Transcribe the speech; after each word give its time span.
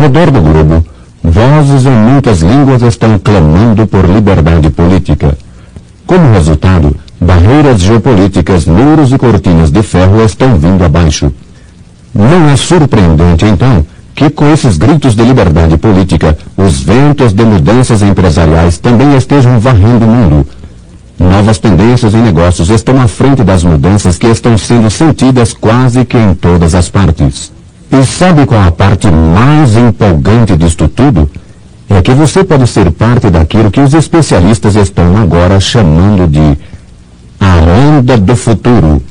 redor 0.00 0.30
do 0.30 0.40
globo, 0.40 0.84
vozes 1.22 1.84
em 1.84 1.90
muitas 1.90 2.40
línguas 2.40 2.82
estão 2.82 3.18
clamando 3.18 3.86
por 3.86 4.04
liberdade 4.04 4.70
política. 4.70 5.36
Como 6.06 6.32
resultado, 6.32 6.96
barreiras 7.20 7.80
geopolíticas, 7.82 8.64
muros 8.64 9.12
e 9.12 9.18
cortinas 9.18 9.70
de 9.70 9.82
ferro 9.82 10.24
estão 10.24 10.56
vindo 10.56 10.82
abaixo. 10.82 11.30
Não 12.14 12.48
é 12.48 12.56
surpreendente, 12.56 13.44
então, 13.44 13.84
que 14.14 14.30
com 14.30 14.50
esses 14.50 14.78
gritos 14.78 15.14
de 15.14 15.22
liberdade 15.22 15.76
política, 15.76 16.36
os 16.56 16.80
ventos 16.80 17.32
de 17.32 17.44
mudanças 17.44 18.02
empresariais 18.02 18.78
também 18.78 19.14
estejam 19.16 19.60
varrendo 19.60 20.06
o 20.06 20.08
mundo. 20.08 20.46
Novas 21.18 21.58
tendências 21.58 22.14
em 22.14 22.22
negócios 22.22 22.70
estão 22.70 23.00
à 23.00 23.06
frente 23.06 23.44
das 23.44 23.62
mudanças 23.62 24.16
que 24.16 24.26
estão 24.26 24.56
sendo 24.56 24.90
sentidas 24.90 25.52
quase 25.52 26.06
que 26.06 26.16
em 26.16 26.34
todas 26.34 26.74
as 26.74 26.88
partes. 26.88 27.52
E 27.92 28.04
sabe 28.04 28.46
qual 28.46 28.62
a 28.62 28.70
parte 28.70 29.10
mais 29.10 29.76
empolgante 29.76 30.56
disto 30.56 30.86
tudo? 30.86 31.28
É 31.88 32.00
que 32.00 32.12
você 32.12 32.44
pode 32.44 32.68
ser 32.68 32.88
parte 32.92 33.28
daquilo 33.30 33.70
que 33.70 33.80
os 33.80 33.92
especialistas 33.94 34.76
estão 34.76 35.16
agora 35.16 35.58
chamando 35.58 36.28
de 36.28 36.56
a 37.40 37.56
onda 37.98 38.16
do 38.16 38.36
futuro. 38.36 39.02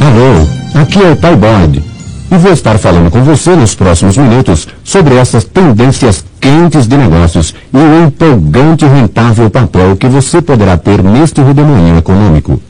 Alô, 0.00 0.82
aqui 0.82 1.00
é 1.00 1.12
o 1.12 1.16
Pai 1.16 1.36
Boyd 1.36 1.87
e 2.30 2.36
vou 2.36 2.52
estar 2.52 2.78
falando 2.78 3.10
com 3.10 3.22
você 3.22 3.56
nos 3.56 3.74
próximos 3.74 4.16
minutos 4.16 4.68
sobre 4.84 5.14
essas 5.14 5.44
tendências 5.44 6.24
quentes 6.38 6.86
de 6.86 6.96
negócios 6.96 7.54
e 7.72 7.76
o 7.76 8.04
empolgante 8.04 8.84
e 8.84 8.88
rentável 8.88 9.48
papel 9.48 9.96
que 9.96 10.06
você 10.06 10.42
poderá 10.42 10.76
ter 10.76 11.02
neste 11.02 11.40
redemoinho 11.40 11.96
econômico. 11.96 12.60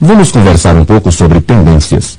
Vamos 0.00 0.32
conversar 0.32 0.74
um 0.76 0.84
pouco 0.84 1.12
sobre 1.12 1.40
tendências. 1.40 2.18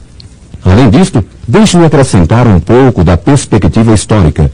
Além 0.64 0.90
disto, 0.90 1.26
deixe-me 1.48 1.86
acrescentar 1.86 2.48
um 2.48 2.60
pouco 2.60 3.04
da 3.04 3.18
perspectiva 3.18 3.94
histórica. 3.94 4.50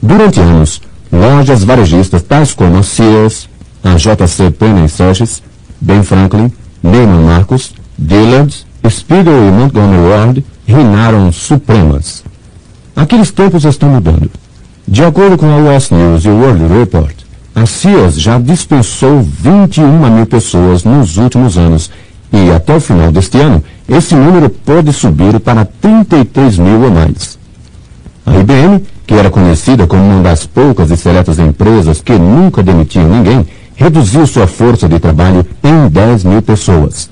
Durante 0.00 0.40
anos, 0.40 0.80
lojas 1.12 1.64
varejistas 1.64 2.22
tais 2.22 2.54
como 2.54 2.78
a 2.78 2.82
Sears, 2.82 3.48
a 3.82 3.96
JC 3.96 4.50
Penney 4.52 4.88
Sachs, 4.88 5.42
Ben 5.80 6.02
Franklin, 6.02 6.50
Neiman 6.82 7.22
Marcus, 7.22 7.74
Dillard, 7.98 8.64
Spiegel 8.88 9.48
e 9.48 9.50
Montgomery 9.50 10.08
Ward 10.08 10.44
reinaram 10.66 11.30
supremas. 11.32 12.24
Aqueles 12.94 13.30
tempos 13.30 13.64
estão 13.64 13.88
mudando. 13.88 14.30
De 14.86 15.04
acordo 15.04 15.36
com 15.36 15.46
a 15.46 15.76
US 15.76 15.90
News 15.90 16.24
e 16.24 16.28
o 16.28 16.36
World 16.40 16.66
Report, 16.66 17.14
a 17.54 17.64
Sears 17.64 18.20
já 18.20 18.38
dispensou 18.38 19.22
21 19.22 20.10
mil 20.10 20.26
pessoas 20.26 20.84
nos 20.84 21.16
últimos 21.16 21.56
anos 21.56 21.90
e 22.32 22.50
até 22.50 22.76
o 22.76 22.80
final 22.80 23.10
deste 23.10 23.38
ano, 23.38 23.62
esse 23.88 24.14
número 24.14 24.50
pode 24.50 24.92
subir 24.92 25.40
para 25.40 25.64
33 25.64 26.58
mil 26.58 26.82
ou 26.82 26.90
mais. 26.90 27.38
A 28.26 28.36
IBM, 28.38 28.82
que 29.06 29.14
era 29.14 29.30
conhecida 29.30 29.86
como 29.86 30.02
uma 30.02 30.22
das 30.22 30.44
poucas 30.44 30.90
e 30.90 30.96
seletas 30.96 31.38
empresas 31.38 32.00
que 32.00 32.12
nunca 32.18 32.62
demitiam 32.62 33.08
ninguém, 33.08 33.46
reduziu 33.76 34.26
sua 34.26 34.46
força 34.46 34.88
de 34.88 34.98
trabalho 34.98 35.46
em 35.62 35.88
10 35.88 36.24
mil 36.24 36.42
pessoas. 36.42 37.08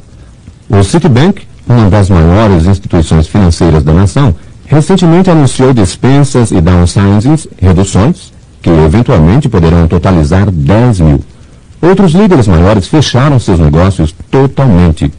O 0.69 0.83
Citibank, 0.83 1.43
uma 1.69 1.89
das 1.89 2.11
maiores 2.11 2.67
instituições 2.67 3.27
financeiras 3.27 3.83
da 3.83 3.93
nação, 3.93 4.35
recentemente 4.67 5.31
anunciou 5.31 5.73
dispensas 5.73 6.51
e 6.51 6.61
downsizings, 6.61 7.49
reduções, 7.61 8.33
que 8.61 8.71
eventualmente 8.71 9.49
poderão 9.49 9.87
totalizar 9.87 10.51
10 10.51 11.01
mil. 11.01 11.21
Outros 11.83 12.13
líderes 12.13 12.49
maiores 12.49 12.89
fecharam 12.89 13.39
seus 13.39 13.59
negócios 13.59 14.15
totalmente. 14.31 15.13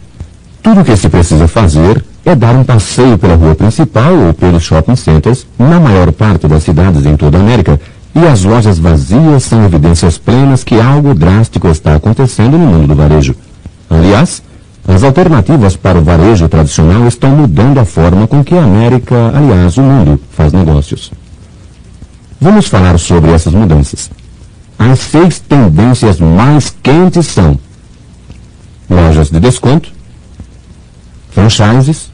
Tudo 0.64 0.82
o 0.82 0.84
que 0.84 0.98
se 0.98 1.10
precisa 1.10 1.48
fazer 1.48 2.04
é 2.26 2.34
dar 2.34 2.56
um 2.56 2.64
passeio 2.64 3.20
pela 3.20 3.36
rua 3.36 3.54
principal 3.54 4.16
ou 4.16 4.34
pelos 4.34 4.64
shopping 4.64 4.96
centers 4.96 5.46
na 5.60 5.80
maior 5.80 6.12
parte 6.12 6.48
das 6.48 6.64
cidades 6.64 7.06
em 7.06 7.16
toda 7.16 7.38
a 7.38 7.42
América 7.42 7.80
e 8.16 8.26
as 8.26 8.44
lojas 8.44 8.80
vazias 8.80 9.44
são 9.44 9.64
evidências 9.66 10.18
plenas 10.18 10.64
que 10.64 10.80
algo 10.80 11.14
drástico 11.14 11.68
está 11.68 11.96
acontecendo 11.96 12.58
no 12.58 12.66
mundo 12.66 12.88
do 12.88 12.96
varejo. 12.96 13.36
Aliás, 13.90 14.42
as 14.88 15.04
alternativas 15.04 15.76
para 15.76 15.98
o 15.98 16.04
varejo 16.04 16.48
tradicional 16.48 17.08
estão 17.08 17.32
mudando 17.32 17.80
a 17.80 17.86
forma 17.86 18.28
com 18.28 18.44
que 18.44 18.56
a 18.56 18.64
América, 18.64 19.32
aliás, 19.34 19.78
o 19.78 19.82
mundo, 19.82 20.20
faz 20.32 20.54
negócios. 20.54 21.12
Vamos 22.40 22.68
falar 22.68 22.98
sobre 23.00 23.32
essas 23.32 23.54
mudanças. 23.54 24.12
As 24.78 25.00
seis 25.00 25.40
tendências 25.40 26.20
mais 26.20 26.76
quentes 26.84 27.26
são 27.28 27.58
lojas 28.90 29.32
de 29.32 29.40
desconto, 29.40 29.92
franchises, 31.32 32.12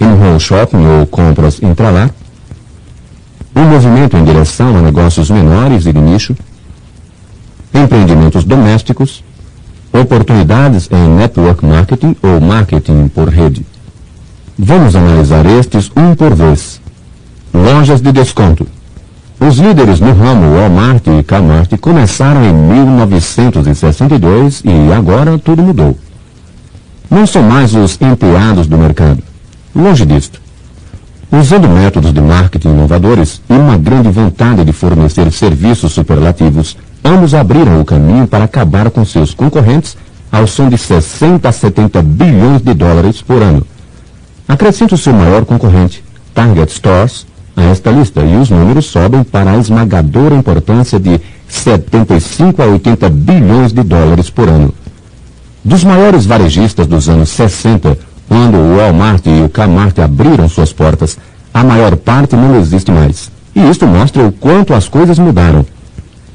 in-home 0.00 0.38
shopping 0.38 0.86
ou 0.86 1.06
compras 1.06 1.60
intralar, 1.60 2.10
um 3.56 3.64
movimento 3.64 4.16
em 4.16 4.24
direção 4.24 4.76
a 4.76 4.82
negócios 4.82 5.28
menores 5.30 5.86
e 5.86 5.92
de 5.92 6.00
nicho, 6.00 6.36
empreendimentos 7.74 8.44
domésticos, 8.44 9.24
oportunidades 9.92 10.88
em 10.90 11.08
network 11.16 11.64
marketing 11.64 12.16
ou 12.22 12.40
marketing 12.40 13.08
por 13.08 13.28
rede. 13.28 13.64
Vamos 14.58 14.96
analisar 14.96 15.46
estes 15.46 15.90
um 15.96 16.14
por 16.14 16.34
vez. 16.34 16.80
Lojas 17.54 18.00
de 18.00 18.12
desconto. 18.12 18.66
Os 19.40 19.56
líderes 19.56 20.00
no 20.00 20.12
ramo 20.12 20.56
Walmart 20.56 21.06
e 21.06 21.22
Kmart 21.22 21.70
começaram 21.80 22.44
em 22.44 22.52
1962 22.52 24.62
e 24.64 24.92
agora 24.92 25.38
tudo 25.38 25.62
mudou. 25.62 25.96
Não 27.08 27.26
são 27.26 27.42
mais 27.42 27.74
os 27.74 27.98
empregados 28.00 28.66
do 28.66 28.76
mercado. 28.76 29.22
Longe 29.74 30.04
disto. 30.04 30.40
Usando 31.30 31.68
métodos 31.68 32.12
de 32.12 32.20
marketing 32.20 32.70
inovadores 32.70 33.40
e 33.48 33.52
uma 33.52 33.76
grande 33.76 34.10
vontade 34.10 34.64
de 34.64 34.72
fornecer 34.72 35.30
serviços 35.30 35.92
superlativos, 35.92 36.76
ambos 37.08 37.34
abriram 37.34 37.80
o 37.80 37.84
caminho 37.84 38.26
para 38.26 38.44
acabar 38.44 38.90
com 38.90 39.04
seus 39.04 39.32
concorrentes 39.32 39.96
ao 40.30 40.46
som 40.46 40.68
de 40.68 40.76
60 40.76 41.48
a 41.48 41.52
70 41.52 42.02
bilhões 42.02 42.62
de 42.62 42.74
dólares 42.74 43.22
por 43.22 43.42
ano. 43.42 43.66
Acrescente 44.46 44.94
o 44.94 44.98
seu 44.98 45.12
maior 45.14 45.44
concorrente, 45.44 46.04
Target 46.34 46.70
Stores, 46.70 47.26
a 47.56 47.62
esta 47.64 47.90
lista 47.90 48.20
e 48.20 48.36
os 48.36 48.50
números 48.50 48.86
sobem 48.86 49.24
para 49.24 49.52
a 49.52 49.56
esmagadora 49.56 50.34
importância 50.34 51.00
de 51.00 51.20
75 51.48 52.62
a 52.62 52.66
80 52.66 53.08
bilhões 53.08 53.72
de 53.72 53.82
dólares 53.82 54.30
por 54.30 54.48
ano. 54.48 54.72
Dos 55.64 55.82
maiores 55.84 56.26
varejistas 56.26 56.86
dos 56.86 57.08
anos 57.08 57.30
60, 57.30 57.98
quando 58.28 58.58
o 58.58 58.76
Walmart 58.76 59.26
e 59.26 59.42
o 59.42 59.48
Kmart 59.48 59.98
abriram 59.98 60.48
suas 60.48 60.72
portas, 60.72 61.18
a 61.52 61.64
maior 61.64 61.96
parte 61.96 62.36
não 62.36 62.60
existe 62.60 62.90
mais. 62.90 63.30
E 63.54 63.68
isto 63.68 63.86
mostra 63.86 64.22
o 64.22 64.30
quanto 64.30 64.72
as 64.74 64.88
coisas 64.88 65.18
mudaram. 65.18 65.64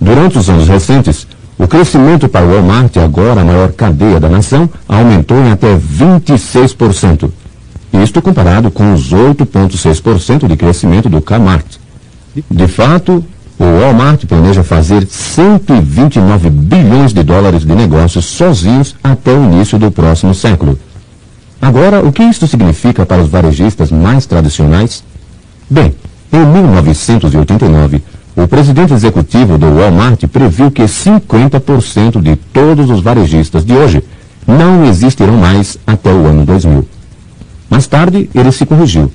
Durante 0.03 0.37
os 0.37 0.49
anos 0.49 0.67
recentes, 0.67 1.25
o 1.57 1.65
crescimento 1.65 2.27
para 2.27 2.45
o 2.45 2.49
Walmart, 2.49 2.97
agora 2.97 3.39
a 3.39 3.45
maior 3.45 3.71
cadeia 3.71 4.19
da 4.19 4.27
nação, 4.27 4.69
aumentou 4.85 5.37
em 5.37 5.49
até 5.49 5.77
26%. 5.77 7.31
Isto 8.03 8.21
comparado 8.21 8.69
com 8.69 8.93
os 8.93 9.13
8,6% 9.13 10.45
de 10.45 10.57
crescimento 10.57 11.07
do 11.07 11.21
Kmart. 11.21 11.77
De 12.51 12.67
fato, 12.67 13.23
o 13.57 13.63
Walmart 13.63 14.25
planeja 14.25 14.61
fazer 14.61 15.07
129 15.07 16.49
bilhões 16.49 17.13
de 17.13 17.23
dólares 17.23 17.63
de 17.63 17.73
negócios 17.73 18.25
sozinhos 18.25 18.97
até 19.01 19.31
o 19.31 19.45
início 19.45 19.79
do 19.79 19.89
próximo 19.89 20.35
século. 20.35 20.77
Agora, 21.61 22.03
o 22.03 22.11
que 22.11 22.23
isto 22.23 22.45
significa 22.45 23.05
para 23.05 23.21
os 23.21 23.29
varejistas 23.29 23.89
mais 23.89 24.25
tradicionais? 24.25 25.01
Bem, 25.69 25.95
em 26.33 26.45
1989, 26.45 28.03
o 28.35 28.47
presidente 28.47 28.93
executivo 28.93 29.57
do 29.57 29.67
Walmart 29.75 30.25
previu 30.27 30.71
que 30.71 30.83
50% 30.83 32.21
de 32.21 32.35
todos 32.35 32.89
os 32.89 33.01
varejistas 33.01 33.63
de 33.63 33.73
hoje 33.73 34.03
não 34.47 34.85
existirão 34.85 35.37
mais 35.37 35.77
até 35.85 36.11
o 36.11 36.25
ano 36.25 36.45
2000. 36.45 36.87
Mais 37.69 37.87
tarde, 37.87 38.29
ele 38.33 38.51
se 38.51 38.65
corrigiu. 38.65 39.11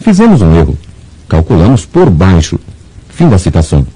Fizemos 0.00 0.42
um 0.42 0.54
erro. 0.54 0.76
Calculamos 1.28 1.86
por 1.86 2.10
baixo. 2.10 2.58
Fim 3.08 3.28
da 3.28 3.38
citação. 3.38 3.86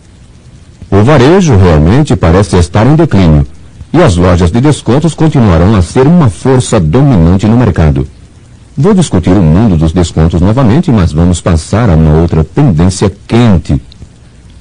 O 0.90 1.02
varejo 1.02 1.56
realmente 1.56 2.16
parece 2.16 2.56
estar 2.56 2.86
em 2.86 2.94
declínio 2.94 3.46
e 3.92 4.02
as 4.02 4.16
lojas 4.16 4.50
de 4.50 4.60
descontos 4.60 5.14
continuarão 5.14 5.74
a 5.74 5.82
ser 5.82 6.06
uma 6.06 6.28
força 6.28 6.78
dominante 6.78 7.46
no 7.46 7.56
mercado. 7.56 8.06
Vou 8.76 8.92
discutir 8.92 9.30
o 9.30 9.42
mundo 9.42 9.76
dos 9.76 9.92
descontos 9.92 10.40
novamente, 10.40 10.90
mas 10.90 11.12
vamos 11.12 11.40
passar 11.40 11.88
a 11.88 11.94
uma 11.94 12.20
outra 12.20 12.44
tendência 12.44 13.10
quente. 13.26 13.80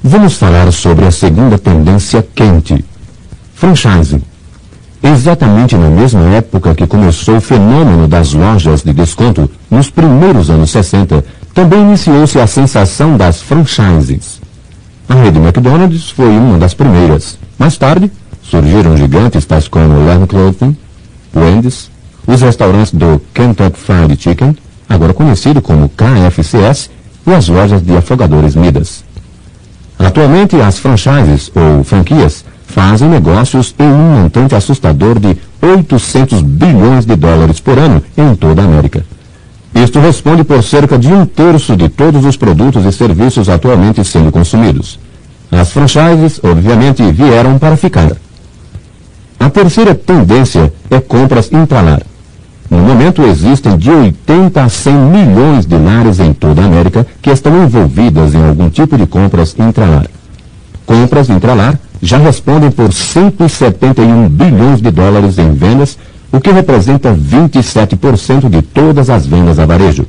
Vamos 0.07 0.35
falar 0.35 0.71
sobre 0.71 1.07
a 1.07 1.09
segunda 1.09 1.57
tendência 1.57 2.23
quente: 2.35 2.85
franchising. 3.55 4.21
Exatamente 5.01 5.75
na 5.75 5.89
mesma 5.89 6.21
época 6.35 6.75
que 6.75 6.85
começou 6.85 7.37
o 7.37 7.41
fenômeno 7.41 8.07
das 8.07 8.31
lojas 8.33 8.83
de 8.83 8.93
desconto, 8.93 9.49
nos 9.67 9.89
primeiros 9.89 10.51
anos 10.51 10.69
60, 10.69 11.25
Também 11.55 11.81
iniciou-se 11.81 12.39
a 12.39 12.45
sensação 12.45 13.17
das 13.17 13.41
franchises. 13.41 14.39
A 15.09 15.15
rede 15.15 15.39
McDonald's 15.39 16.11
foi 16.11 16.37
uma 16.37 16.59
das 16.59 16.75
primeiras. 16.75 17.39
Mais 17.57 17.75
tarde, 17.75 18.11
surgiram 18.43 18.95
gigantes 18.95 19.43
tais 19.45 19.67
como 19.67 20.05
Lamb 20.05 20.27
Clothing, 20.27 20.77
Wendy's, 21.35 21.89
os 22.27 22.41
restaurantes 22.43 22.93
do 22.93 23.19
Kentucky 23.33 23.79
Fried 23.79 24.21
Chicken, 24.21 24.55
agora 24.87 25.15
conhecido 25.15 25.63
como 25.63 25.89
KFCS, 25.89 26.91
e 27.25 27.33
as 27.33 27.47
lojas 27.47 27.81
de 27.81 27.97
afogadores 27.97 28.53
Midas. 28.53 29.04
Atualmente, 29.97 30.55
as 30.61 30.77
franchises, 30.77 31.51
ou 31.55 31.83
franquias, 31.83 32.43
fazem 32.67 33.07
negócios 33.07 33.73
em 33.79 33.87
um 33.87 34.21
montante 34.21 34.55
assustador 34.55 35.19
de 35.19 35.37
800 35.61 36.41
bilhões 36.41 37.05
de 37.05 37.15
dólares 37.15 37.59
por 37.59 37.77
ano 37.77 38.03
em 38.17 38.35
toda 38.35 38.61
a 38.61 38.65
América. 38.65 39.05
Isto 39.73 39.99
responde 39.99 40.43
por 40.43 40.63
cerca 40.63 40.97
de 40.97 41.07
um 41.07 41.25
terço 41.25 41.75
de 41.75 41.89
todos 41.89 42.25
os 42.25 42.37
produtos 42.37 42.85
e 42.85 42.91
serviços 42.91 43.49
atualmente 43.49 44.03
sendo 44.03 44.31
consumidos. 44.31 44.99
As 45.51 45.71
franchises, 45.71 46.39
obviamente, 46.43 47.03
vieram 47.11 47.57
para 47.57 47.77
ficar. 47.77 48.11
A 49.39 49.49
terceira 49.49 49.93
tendência 49.93 50.73
é 50.89 50.99
compras 50.99 51.51
intralar. 51.51 52.01
No 52.69 52.79
momento, 52.79 53.21
existem 53.23 53.77
de 53.77 53.91
80 53.91 54.63
a 54.63 54.69
100 54.69 54.93
milhões 54.93 55.65
de 55.65 55.77
lares 55.77 56.19
em 56.19 56.33
toda 56.33 56.61
a 56.61 56.65
América 56.65 57.05
que 57.21 57.29
estão 57.29 57.63
envolvidas 57.63 58.33
em 58.33 58.43
algum 58.43 58.69
tipo 58.69 58.97
de 58.97 59.05
compras 59.05 59.55
intralar. 59.57 60.07
Compras 60.85 61.29
intralar 61.29 61.79
já 62.01 62.17
respondem 62.17 62.71
por 62.71 62.91
171 62.91 64.29
bilhões 64.29 64.81
de 64.81 64.91
dólares 64.91 65.37
em 65.37 65.53
vendas, 65.53 65.97
o 66.31 66.39
que 66.39 66.51
representa 66.51 67.13
27% 67.13 68.49
de 68.49 68.61
todas 68.61 69.09
as 69.09 69.25
vendas 69.25 69.59
a 69.59 69.65
varejo. 69.65 70.05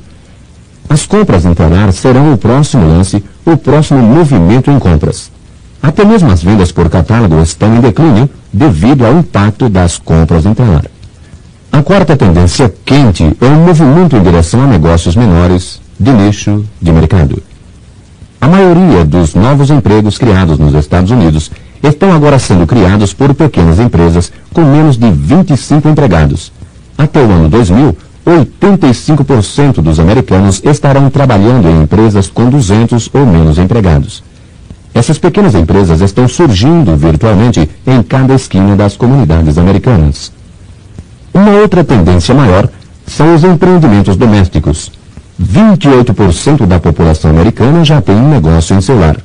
As 0.89 1.07
compras 1.07 1.45
intralar 1.45 1.93
serão 1.93 2.33
o 2.33 2.39
próximo 2.39 2.87
lance, 2.87 3.23
o 3.45 3.57
próximo 3.57 4.03
movimento 4.03 4.71
em 4.71 4.79
compras. 4.79 5.31
Até 5.83 6.05
mesmo 6.05 6.31
as 6.31 6.43
vendas 6.43 6.73
por 6.73 6.89
catálogo 6.89 7.41
estão 7.41 7.77
em 7.77 7.81
declínio 7.81 8.29
devido 8.53 9.05
ao 9.05 9.19
impacto 9.19 9.69
das 9.69 9.99
compras 9.99 10.47
intralar. 10.47 10.85
A 11.77 11.83
quarta 11.83 12.17
tendência 12.17 12.75
quente 12.87 13.37
é 13.39 13.45
um 13.45 13.67
movimento 13.67 14.17
em 14.17 14.23
direção 14.23 14.63
a 14.63 14.67
negócios 14.67 15.15
menores, 15.15 15.79
de 16.01 16.11
nicho, 16.11 16.65
de 16.81 16.91
mercado. 16.91 17.43
A 18.41 18.49
maioria 18.49 19.05
dos 19.05 19.35
novos 19.35 19.69
empregos 19.69 20.17
criados 20.17 20.59
nos 20.59 20.73
Estados 20.73 21.11
Unidos 21.11 21.51
estão 21.83 22.15
agora 22.15 22.39
sendo 22.39 22.67
criados 22.67 23.13
por 23.13 23.35
pequenas 23.35 23.79
empresas 23.79 24.33
com 24.55 24.63
menos 24.63 24.97
de 24.97 25.11
25 25.11 25.87
empregados. 25.87 26.51
Até 26.97 27.21
o 27.21 27.31
ano 27.31 27.51
2000, 27.51 27.95
85% 28.27 29.83
dos 29.83 30.01
americanos 30.01 30.63
estarão 30.65 31.11
trabalhando 31.11 31.69
em 31.69 31.83
empresas 31.83 32.27
com 32.31 32.49
200 32.49 33.11
ou 33.13 33.27
menos 33.27 33.59
empregados. 33.59 34.25
Essas 34.95 35.19
pequenas 35.19 35.55
empresas 35.55 36.01
estão 36.01 36.27
surgindo 36.27 36.97
virtualmente 36.97 37.69
em 37.87 38.03
cada 38.03 38.33
esquina 38.33 38.75
das 38.75 38.97
comunidades 38.97 39.59
americanas. 39.59 40.35
Uma 41.37 41.51
outra 41.51 41.85
tendência 41.85 42.35
maior 42.35 42.67
são 43.07 43.35
os 43.35 43.45
empreendimentos 43.45 44.17
domésticos. 44.17 44.91
28% 45.39 46.65
da 46.65 46.81
população 46.81 47.31
americana 47.31 47.85
já 47.85 48.01
tem 48.01 48.17
um 48.17 48.31
negócio 48.31 48.75
em 48.75 48.81
seu 48.81 48.99
lar. 48.99 49.19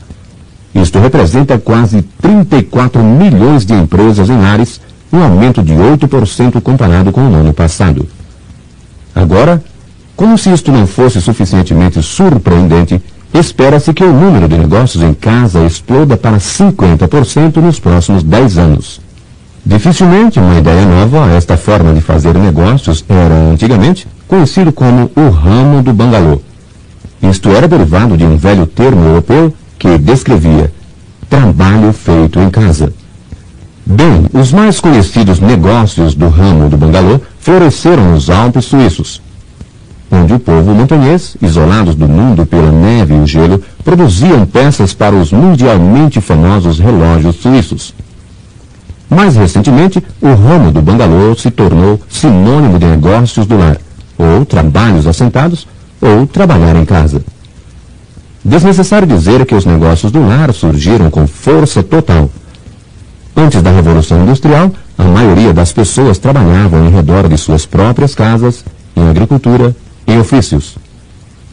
Isto 0.76 1.00
representa 1.00 1.58
quase 1.58 2.02
34 2.22 3.02
milhões 3.02 3.66
de 3.66 3.74
empresas 3.74 4.30
em 4.30 4.38
lares, 4.38 4.82
um 5.12 5.24
aumento 5.24 5.64
de 5.64 5.72
8% 5.72 6.60
comparado 6.62 7.14
com 7.14 7.22
o 7.22 7.34
ano 7.34 7.54
passado. 7.54 8.06
Agora, 9.16 9.64
como 10.14 10.38
se 10.38 10.52
isto 10.52 10.70
não 10.70 10.86
fosse 10.86 11.22
suficientemente 11.22 12.04
surpreendente, 12.04 13.02
espera-se 13.34 13.94
que 13.94 14.04
o 14.04 14.12
número 14.12 14.50
de 14.50 14.58
negócios 14.58 15.02
em 15.02 15.14
casa 15.14 15.64
exploda 15.64 16.18
para 16.18 16.40
50% 16.40 17.56
nos 17.62 17.80
próximos 17.80 18.22
10 18.22 18.58
anos. 18.58 19.11
Dificilmente 19.64 20.40
uma 20.40 20.58
ideia 20.58 20.86
nova 20.86 21.26
a 21.26 21.34
esta 21.34 21.56
forma 21.56 21.94
de 21.94 22.02
fazer 22.02 22.34
negócios 22.34 23.06
era, 23.08 23.36
antigamente, 23.36 24.08
conhecido 24.28 24.72
como 24.72 25.12
o 25.16 25.30
ramo 25.30 25.84
do 25.84 25.94
bangalô. 25.94 26.42
Isto 27.22 27.50
era 27.50 27.68
derivado 27.68 28.18
de 28.18 28.26
um 28.26 28.38
velho 28.38 28.66
termo 28.66 29.06
europeu 29.06 29.54
que 29.78 30.00
descrevia 30.00 30.72
trabalho 31.30 31.94
feito 31.94 32.40
em 32.40 32.50
casa. 32.50 32.92
Bem, 33.86 34.26
os 34.34 34.52
mais 34.52 34.80
conhecidos 34.80 35.40
negócios 35.40 36.16
do 36.16 36.28
ramo 36.28 36.68
do 36.68 36.78
bangalô 36.78 37.20
floresceram 37.40 38.12
nos 38.12 38.30
Alpes 38.30 38.66
suíços, 38.66 39.22
onde 40.12 40.34
o 40.34 40.40
povo 40.40 40.74
montanhês, 40.74 41.38
isolados 41.42 41.94
do 41.94 42.08
mundo 42.08 42.46
pela 42.46 42.72
neve 42.72 43.14
e 43.14 43.20
o 43.20 43.28
gelo, 43.28 43.62
produziam 43.84 44.46
peças 44.46 44.94
para 44.94 45.16
os 45.16 45.32
mundialmente 45.32 46.20
famosos 46.20 46.80
relógios 46.80 47.36
suíços. 47.36 47.94
Mais 49.12 49.36
recentemente, 49.36 50.02
o 50.22 50.34
ramo 50.34 50.72
do 50.72 50.82
bangalô 50.82 51.36
se 51.36 51.52
tornou 51.52 52.00
sinônimo 52.08 52.80
de 52.80 52.86
negócios 52.86 53.46
do 53.46 53.58
lar, 53.58 53.78
ou 54.18 54.46
trabalhos 54.46 55.06
assentados, 55.06 55.68
ou 56.00 56.26
trabalhar 56.26 56.78
em 56.78 56.86
casa. 56.86 57.22
Desnecessário 58.42 59.06
dizer 59.06 59.46
que 59.46 59.54
os 59.54 59.66
negócios 59.66 60.14
do 60.14 60.26
lar 60.26 60.54
surgiram 60.54 61.12
com 61.12 61.28
força 61.28 61.84
total. 61.84 62.30
Antes 63.36 63.62
da 63.62 63.72
Revolução 63.72 64.24
Industrial, 64.24 64.72
a 64.98 65.04
maioria 65.04 65.54
das 65.54 65.74
pessoas 65.74 66.18
trabalhavam 66.18 66.88
em 66.88 66.90
redor 66.90 67.28
de 67.28 67.38
suas 67.38 67.66
próprias 67.66 68.16
casas, 68.16 68.64
em 68.96 69.10
agricultura, 69.10 69.76
e 70.08 70.18
ofícios. 70.18 70.78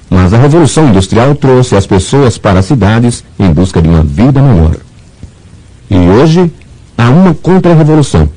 Mas 0.08 0.32
a 0.32 0.38
Revolução 0.38 0.88
Industrial 0.88 1.34
trouxe 1.34 1.74
as 1.74 1.88
pessoas 1.88 2.38
para 2.38 2.60
as 2.60 2.66
cidades 2.66 3.24
em 3.36 3.50
busca 3.50 3.82
de 3.82 3.88
uma 3.88 4.04
vida 4.04 4.40
melhor. 4.40 4.76
E 5.90 5.96
hoje, 5.96 6.52
há 6.98 7.08
uma 7.08 7.32
contra-revolução. 7.32 8.28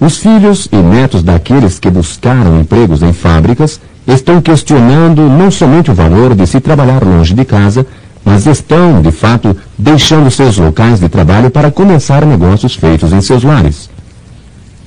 Os 0.00 0.18
filhos 0.18 0.68
e 0.70 0.76
netos 0.76 1.22
daqueles 1.22 1.78
que 1.78 1.88
buscaram 1.88 2.60
empregos 2.60 3.02
em 3.02 3.12
fábricas 3.12 3.80
estão 4.06 4.40
questionando 4.40 5.22
não 5.22 5.50
somente 5.50 5.90
o 5.90 5.94
valor 5.94 6.34
de 6.34 6.46
se 6.46 6.60
trabalhar 6.60 7.02
longe 7.04 7.34
de 7.34 7.44
casa, 7.44 7.86
mas 8.24 8.46
estão, 8.46 9.00
de 9.00 9.12
fato, 9.12 9.56
deixando 9.78 10.30
seus 10.30 10.58
locais 10.58 11.00
de 11.00 11.08
trabalho 11.08 11.50
para 11.50 11.70
começar 11.70 12.26
negócios 12.26 12.74
feitos 12.74 13.12
em 13.12 13.20
seus 13.20 13.44
lares. 13.44 13.88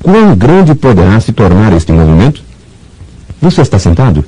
Quão 0.04 0.36
grande 0.36 0.76
poderá 0.76 1.20
se 1.20 1.32
tornar 1.32 1.72
este 1.74 1.92
movimento? 1.92 2.42
Você 3.42 3.62
está 3.62 3.80
sentado? 3.80 4.24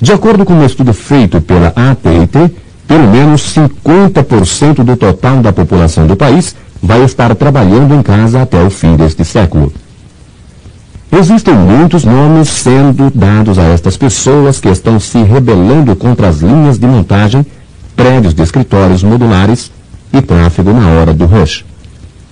De 0.00 0.12
acordo 0.12 0.44
com 0.44 0.54
um 0.54 0.64
estudo 0.64 0.94
feito 0.94 1.40
pela 1.40 1.68
AT&T, 1.68 2.54
pelo 2.86 3.08
menos 3.08 3.54
50% 3.54 4.82
do 4.82 4.96
total 4.96 5.42
da 5.42 5.52
população 5.52 6.06
do 6.06 6.16
país 6.16 6.56
vai 6.82 7.04
estar 7.04 7.34
trabalhando 7.34 7.94
em 7.94 8.02
casa 8.02 8.42
até 8.42 8.62
o 8.62 8.70
fim 8.70 8.96
deste 8.96 9.24
século. 9.24 9.72
Existem 11.12 11.54
muitos 11.54 12.04
nomes 12.04 12.48
sendo 12.48 13.10
dados 13.12 13.58
a 13.58 13.64
estas 13.64 13.96
pessoas 13.96 14.60
que 14.60 14.68
estão 14.68 15.00
se 15.00 15.22
rebelando 15.22 15.96
contra 15.96 16.28
as 16.28 16.40
linhas 16.40 16.78
de 16.78 16.86
montagem, 16.86 17.44
prédios 17.96 18.32
de 18.32 18.42
escritórios 18.42 19.02
modulares 19.02 19.72
e 20.12 20.22
tráfego 20.22 20.72
na 20.72 20.88
hora 20.88 21.12
do 21.12 21.26
rush. 21.26 21.64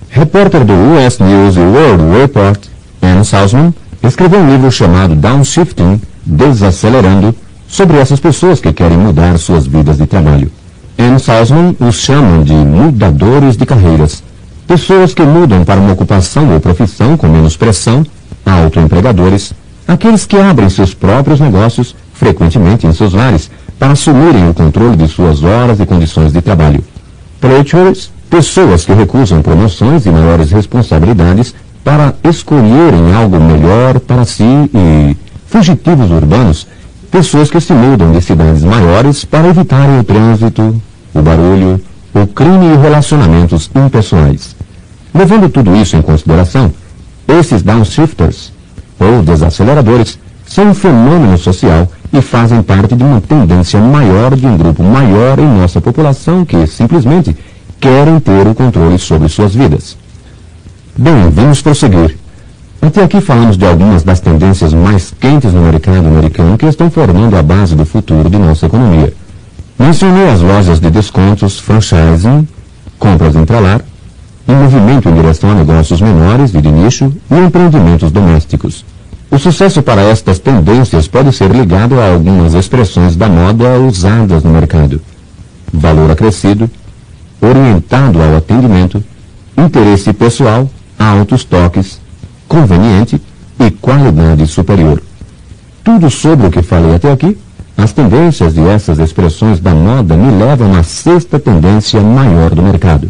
Repórter 0.09 0.63
do 0.63 0.73
US 0.73 1.19
News 1.19 1.55
e 1.55 1.59
World 1.59 2.19
Report, 2.19 2.59
Anne 3.01 3.25
Salzman, 3.25 3.73
escreveu 4.01 4.39
um 4.39 4.49
livro 4.49 4.71
chamado 4.71 5.13
Downshifting, 5.13 6.01
Desacelerando, 6.25 7.35
sobre 7.67 7.97
essas 7.97 8.19
pessoas 8.19 8.59
que 8.59 8.73
querem 8.73 8.97
mudar 8.97 9.37
suas 9.37 9.67
vidas 9.67 9.97
de 9.97 10.07
trabalho. 10.07 10.51
Anne 10.97 11.19
Salzman 11.19 11.75
os 11.79 11.95
chama 11.95 12.43
de 12.43 12.53
mudadores 12.53 13.55
de 13.55 13.65
carreiras, 13.65 14.23
pessoas 14.69 15.15
que 15.15 15.23
mudam 15.23 15.65
para 15.65 15.81
uma 15.81 15.93
ocupação 15.93 16.53
ou 16.53 16.59
profissão 16.59 17.17
com 17.17 17.27
menos 17.27 17.57
pressão, 17.57 18.05
autoempregadores, 18.45 19.51
aqueles 19.87 20.27
que 20.27 20.37
abrem 20.37 20.69
seus 20.69 20.93
próprios 20.93 21.39
negócios, 21.39 21.95
frequentemente 22.13 22.85
em 22.85 22.93
seus 22.93 23.13
lares, 23.13 23.49
para 23.79 23.93
assumirem 23.93 24.47
o 24.47 24.53
controle 24.53 24.95
de 24.95 25.07
suas 25.07 25.41
horas 25.41 25.79
e 25.79 25.87
condições 25.87 26.31
de 26.31 26.39
trabalho. 26.39 26.83
Poachers, 27.41 28.11
pessoas 28.29 28.85
que 28.85 28.93
recusam 28.93 29.41
promoções 29.41 30.05
e 30.05 30.11
maiores 30.11 30.51
responsabilidades 30.51 31.55
para 31.83 32.13
escolherem 32.23 33.11
algo 33.15 33.39
melhor 33.39 33.99
para 33.99 34.23
si 34.23 34.43
e 34.43 35.17
fugitivos 35.47 36.11
urbanos, 36.11 36.67
pessoas 37.09 37.49
que 37.49 37.59
se 37.59 37.73
mudam 37.73 38.11
de 38.11 38.21
cidades 38.21 38.63
maiores 38.63 39.25
para 39.25 39.47
evitarem 39.47 39.99
o 39.99 40.03
trânsito, 40.03 40.79
o 41.15 41.21
barulho, 41.23 41.81
o 42.13 42.25
crime 42.27 42.73
e 42.73 42.77
relacionamentos 42.77 43.69
impessoais. 43.75 44.55
Levando 45.13 45.49
tudo 45.49 45.75
isso 45.75 45.95
em 45.95 46.01
consideração, 46.01 46.71
esses 47.27 47.61
downshifters, 47.61 48.51
ou 48.99 49.21
desaceleradores, 49.23 50.19
são 50.45 50.69
um 50.69 50.73
fenômeno 50.73 51.37
social 51.37 51.87
e 52.11 52.21
fazem 52.21 52.61
parte 52.63 52.95
de 52.95 53.03
uma 53.03 53.21
tendência 53.21 53.79
maior 53.79 54.35
de 54.35 54.45
um 54.45 54.57
grupo 54.57 54.83
maior 54.83 55.37
em 55.37 55.47
nossa 55.47 55.79
população 55.79 56.43
que 56.43 56.65
simplesmente 56.65 57.35
querem 57.79 58.19
ter 58.19 58.47
o 58.47 58.55
controle 58.55 58.97
sobre 58.97 59.29
suas 59.29 59.53
vidas. 59.53 59.95
Bem, 60.97 61.29
vamos 61.29 61.61
prosseguir. 61.61 62.17
Até 62.81 63.03
aqui 63.03 63.21
falamos 63.21 63.57
de 63.57 63.65
algumas 63.65 64.03
das 64.03 64.19
tendências 64.19 64.73
mais 64.73 65.13
quentes 65.19 65.53
no 65.53 65.61
mercado 65.61 66.07
americano 66.07 66.57
que 66.57 66.65
estão 66.65 66.89
formando 66.89 67.35
a 67.37 67.43
base 67.43 67.75
do 67.75 67.85
futuro 67.85 68.29
de 68.29 68.37
nossa 68.37 68.65
economia. 68.65 69.13
Mencionei 69.79 70.27
as 70.27 70.41
lojas 70.41 70.81
de 70.81 70.91
descontos, 70.91 71.57
franchising, 71.57 72.45
compras 72.99 73.33
intralar, 73.33 73.81
um 74.45 74.53
movimento 74.53 75.07
em 75.07 75.13
direção 75.13 75.51
a 75.51 75.55
negócios 75.55 76.01
menores 76.01 76.53
e 76.53 76.61
de 76.61 76.69
nicho 76.69 77.13
e 77.31 77.35
empreendimentos 77.35 78.11
domésticos. 78.11 78.83
O 79.31 79.39
sucesso 79.39 79.81
para 79.81 80.01
estas 80.01 80.37
tendências 80.37 81.07
pode 81.07 81.31
ser 81.31 81.49
ligado 81.51 81.97
a 81.97 82.11
algumas 82.11 82.55
expressões 82.55 83.15
da 83.15 83.29
moda 83.29 83.79
usadas 83.79 84.43
no 84.43 84.51
mercado. 84.51 84.99
Valor 85.71 86.11
acrescido, 86.11 86.69
orientado 87.39 88.21
ao 88.21 88.35
atendimento, 88.35 89.01
interesse 89.57 90.11
pessoal, 90.11 90.69
altos 90.97 91.45
toques, 91.45 92.01
conveniente 92.49 93.21
e 93.57 93.71
qualidade 93.71 94.45
superior. 94.45 95.01
Tudo 95.85 96.09
sobre 96.09 96.47
o 96.47 96.51
que 96.51 96.61
falei 96.61 96.95
até 96.95 97.11
aqui, 97.11 97.37
as 97.81 97.91
tendências 97.91 98.57
e 98.57 98.61
essas 98.61 98.99
expressões 98.99 99.59
da 99.59 99.73
moda 99.73 100.15
me 100.15 100.31
levam 100.31 100.73
à 100.75 100.83
sexta 100.83 101.39
tendência 101.39 102.01
maior 102.01 102.51
do 102.51 102.61
mercado. 102.61 103.09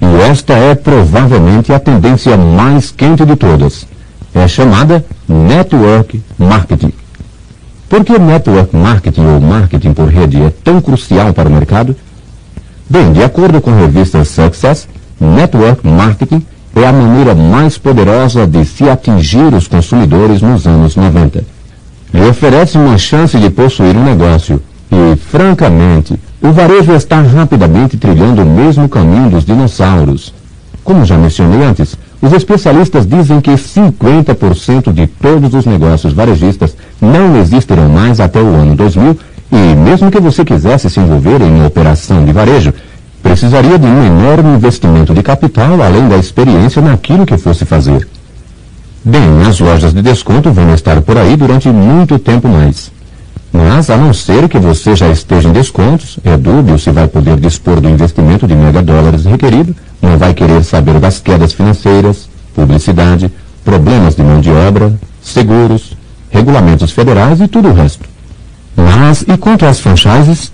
E 0.00 0.22
esta 0.30 0.54
é 0.54 0.74
provavelmente 0.74 1.72
a 1.72 1.78
tendência 1.78 2.36
mais 2.36 2.90
quente 2.90 3.24
de 3.24 3.36
todas 3.36 3.86
é 4.34 4.46
chamada 4.46 5.04
Network 5.28 6.22
Marketing. 6.38 6.92
Por 7.88 8.04
que 8.04 8.18
Network 8.18 8.76
Marketing 8.76 9.24
ou 9.24 9.40
marketing 9.40 9.94
por 9.94 10.08
rede 10.08 10.42
é 10.42 10.50
tão 10.50 10.80
crucial 10.80 11.32
para 11.32 11.48
o 11.48 11.52
mercado? 11.52 11.96
Bem, 12.88 13.12
de 13.12 13.22
acordo 13.22 13.60
com 13.60 13.70
a 13.70 13.76
revista 13.76 14.24
Success, 14.24 14.88
Network 15.18 15.86
Marketing 15.86 16.44
é 16.76 16.86
a 16.86 16.92
maneira 16.92 17.34
mais 17.34 17.78
poderosa 17.78 18.46
de 18.46 18.64
se 18.64 18.88
atingir 18.88 19.52
os 19.54 19.66
consumidores 19.66 20.42
nos 20.42 20.66
anos 20.66 20.94
90. 20.94 21.57
Ele 22.12 22.28
oferece 22.28 22.78
uma 22.78 22.96
chance 22.96 23.38
de 23.38 23.50
possuir 23.50 23.96
um 23.96 24.04
negócio 24.04 24.60
e, 24.90 25.16
francamente, 25.16 26.18
o 26.40 26.52
varejo 26.52 26.92
está 26.94 27.20
rapidamente 27.20 27.96
trilhando 27.96 28.42
o 28.42 28.46
mesmo 28.46 28.88
caminho 28.88 29.30
dos 29.30 29.44
dinossauros. 29.44 30.32
Como 30.82 31.04
já 31.04 31.18
mencionei 31.18 31.62
antes, 31.62 31.96
os 32.22 32.32
especialistas 32.32 33.06
dizem 33.06 33.40
que 33.40 33.50
50% 33.50 34.92
de 34.92 35.06
todos 35.06 35.52
os 35.52 35.66
negócios 35.66 36.12
varejistas 36.12 36.76
não 37.00 37.36
existirão 37.36 37.88
mais 37.88 38.20
até 38.20 38.40
o 38.40 38.54
ano 38.54 38.74
2000 38.74 39.18
e, 39.52 39.74
mesmo 39.76 40.10
que 40.10 40.20
você 40.20 40.44
quisesse 40.44 40.88
se 40.88 40.98
envolver 40.98 41.42
em 41.42 41.50
uma 41.50 41.66
operação 41.66 42.24
de 42.24 42.32
varejo, 42.32 42.72
precisaria 43.22 43.78
de 43.78 43.86
um 43.86 44.04
enorme 44.04 44.56
investimento 44.56 45.12
de 45.12 45.22
capital 45.22 45.82
além 45.82 46.08
da 46.08 46.16
experiência 46.16 46.80
naquilo 46.80 47.26
que 47.26 47.36
fosse 47.36 47.64
fazer. 47.64 48.08
Bem, 49.08 49.40
as 49.48 49.58
lojas 49.58 49.94
de 49.94 50.02
desconto 50.02 50.52
vão 50.52 50.74
estar 50.74 51.00
por 51.00 51.16
aí 51.16 51.34
durante 51.34 51.70
muito 51.70 52.18
tempo 52.18 52.46
mais. 52.46 52.92
Mas, 53.50 53.88
a 53.88 53.96
não 53.96 54.12
ser 54.12 54.46
que 54.50 54.58
você 54.58 54.94
já 54.94 55.08
esteja 55.08 55.48
em 55.48 55.52
descontos, 55.52 56.18
é 56.22 56.36
dúbio 56.36 56.78
se 56.78 56.90
vai 56.90 57.08
poder 57.08 57.40
dispor 57.40 57.80
do 57.80 57.88
investimento 57.88 58.46
de 58.46 58.54
mega 58.54 58.82
dólares 58.82 59.24
requerido 59.24 59.74
não 60.02 60.18
vai 60.18 60.34
querer 60.34 60.62
saber 60.62 61.00
das 61.00 61.20
quedas 61.20 61.54
financeiras, 61.54 62.28
publicidade, 62.54 63.32
problemas 63.64 64.14
de 64.14 64.22
mão 64.22 64.42
de 64.42 64.50
obra, 64.50 64.92
seguros, 65.22 65.96
regulamentos 66.30 66.92
federais 66.92 67.40
e 67.40 67.48
tudo 67.48 67.70
o 67.70 67.72
resto. 67.72 68.04
Mas, 68.76 69.22
e 69.22 69.38
quanto 69.38 69.64
às 69.64 69.80
franchises? 69.80 70.52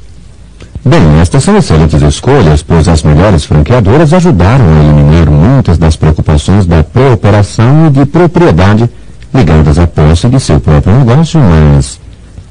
Bem, 0.84 1.18
estas 1.20 1.42
são 1.42 1.56
excelentes 1.56 2.00
escolhas, 2.02 2.62
pois 2.62 2.86
as 2.86 3.02
melhores 3.02 3.44
franqueadoras 3.44 4.12
ajudaram 4.12 4.64
a 4.64 4.84
eliminar 4.84 5.13
muitas 5.44 5.78
das 5.78 5.96
preocupações 5.96 6.66
da 6.66 6.82
cooperação 6.82 7.86
e 7.86 7.90
de 7.90 8.06
propriedade 8.06 8.88
ligadas 9.32 9.78
à 9.78 9.86
posse 9.86 10.28
de 10.28 10.40
seu 10.40 10.58
próprio 10.58 10.94
negócio, 10.98 11.40
mas 11.40 12.00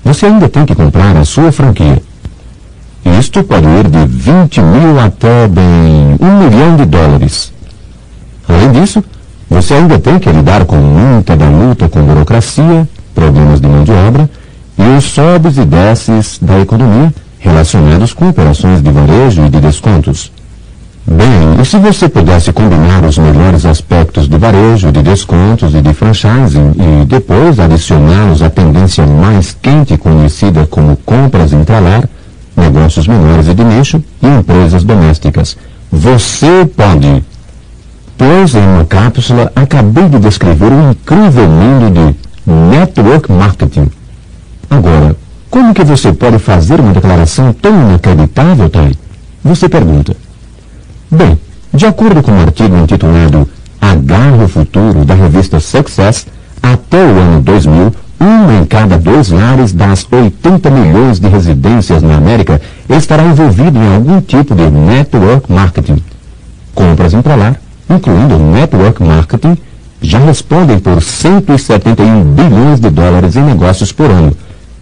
você 0.03 0.27
ainda 0.27 0.47
tem 0.47 0.65
que 0.65 0.75
comprar 0.75 1.15
a 1.17 1.25
sua 1.25 1.51
franquia. 1.51 2.01
Isto 3.19 3.43
pode 3.43 3.67
ir 3.67 3.87
de 3.89 4.05
20 4.05 4.61
mil 4.61 4.99
até, 4.99 5.47
bem, 5.47 6.17
um 6.19 6.37
milhão 6.39 6.75
de 6.75 6.85
dólares. 6.85 7.53
Além 8.47 8.71
disso, 8.71 9.03
você 9.49 9.73
ainda 9.73 9.97
tem 9.99 10.19
que 10.19 10.29
lidar 10.29 10.65
com 10.65 10.75
muita 10.75 11.35
da 11.35 11.47
luta 11.47 11.89
com 11.89 12.01
burocracia, 12.03 12.87
problemas 13.13 13.59
de 13.59 13.67
mão 13.67 13.83
de 13.83 13.91
obra 13.91 14.29
e 14.77 14.97
os 14.97 15.05
sobes 15.05 15.57
e 15.57 15.65
desces 15.65 16.39
da 16.41 16.59
economia 16.59 17.13
relacionados 17.39 18.13
com 18.13 18.29
operações 18.29 18.81
de 18.81 18.89
varejo 18.89 19.45
e 19.45 19.49
de 19.49 19.59
descontos. 19.59 20.31
Bem, 21.05 21.61
e 21.61 21.65
se 21.65 21.77
você 21.77 22.07
pudesse 22.07 22.53
combinar 22.53 23.03
os 23.03 23.17
melhores 23.17 23.65
aspectos 23.65 24.29
de 24.29 24.37
varejo, 24.37 24.89
de 24.89 25.01
descontos 25.01 25.75
e 25.75 25.81
de 25.81 25.93
franchising 25.93 26.71
e 26.77 27.05
depois 27.05 27.59
adicioná-los 27.59 28.41
à 28.41 28.49
tendência 28.49 29.05
mais 29.05 29.55
quente 29.61 29.97
conhecida 29.97 30.65
como 30.65 30.95
compras 30.95 31.51
intralar, 31.51 32.07
negócios 32.55 33.05
menores 33.05 33.47
e 33.49 33.53
de 33.53 33.63
nicho 33.65 34.01
e 34.21 34.27
empresas 34.27 34.85
domésticas. 34.85 35.57
Você 35.91 36.65
pode. 36.65 37.23
Pois 38.17 38.55
em 38.55 38.65
uma 38.65 38.85
cápsula 38.85 39.51
acabei 39.53 40.07
de 40.07 40.19
descrever 40.19 40.71
um 40.71 40.91
incrível 40.91 41.49
mundo 41.49 41.91
de 41.91 42.49
network 42.49 43.29
marketing. 43.29 43.89
Agora, 44.69 45.17
como 45.49 45.73
que 45.73 45.83
você 45.83 46.13
pode 46.13 46.39
fazer 46.39 46.79
uma 46.79 46.93
declaração 46.93 47.51
tão 47.51 47.89
inacreditável, 47.89 48.69
Thay? 48.69 48.97
Você 49.43 49.67
pergunta. 49.67 50.15
Bem, 51.11 51.37
de 51.73 51.85
acordo 51.85 52.21
com 52.21 52.31
um 52.31 52.41
artigo 52.41 52.75
intitulado 52.77 53.47
Agarre 53.79 54.43
o 54.43 54.47
Futuro 54.47 55.03
da 55.03 55.13
revista 55.13 55.59
Success, 55.59 56.25
até 56.61 56.97
o 56.97 57.17
ano 57.17 57.41
2000, 57.41 57.93
um 58.21 58.61
em 58.61 58.65
cada 58.65 58.97
dois 58.97 59.29
lares 59.29 59.73
das 59.73 60.07
80 60.09 60.69
milhões 60.69 61.19
de 61.19 61.27
residências 61.27 62.01
na 62.01 62.15
América 62.15 62.61
estará 62.89 63.23
envolvido 63.23 63.77
em 63.77 63.95
algum 63.95 64.21
tipo 64.21 64.55
de 64.55 64.69
network 64.69 65.51
marketing. 65.51 66.01
Compras 66.73 67.13
intralar, 67.13 67.59
incluindo 67.89 68.39
network 68.39 69.03
marketing, 69.03 69.57
já 70.01 70.19
respondem 70.19 70.79
por 70.79 71.01
171 71.01 72.23
bilhões 72.33 72.79
de 72.79 72.89
dólares 72.89 73.35
em 73.35 73.43
negócios 73.43 73.91
por 73.91 74.09
ano, 74.09 74.35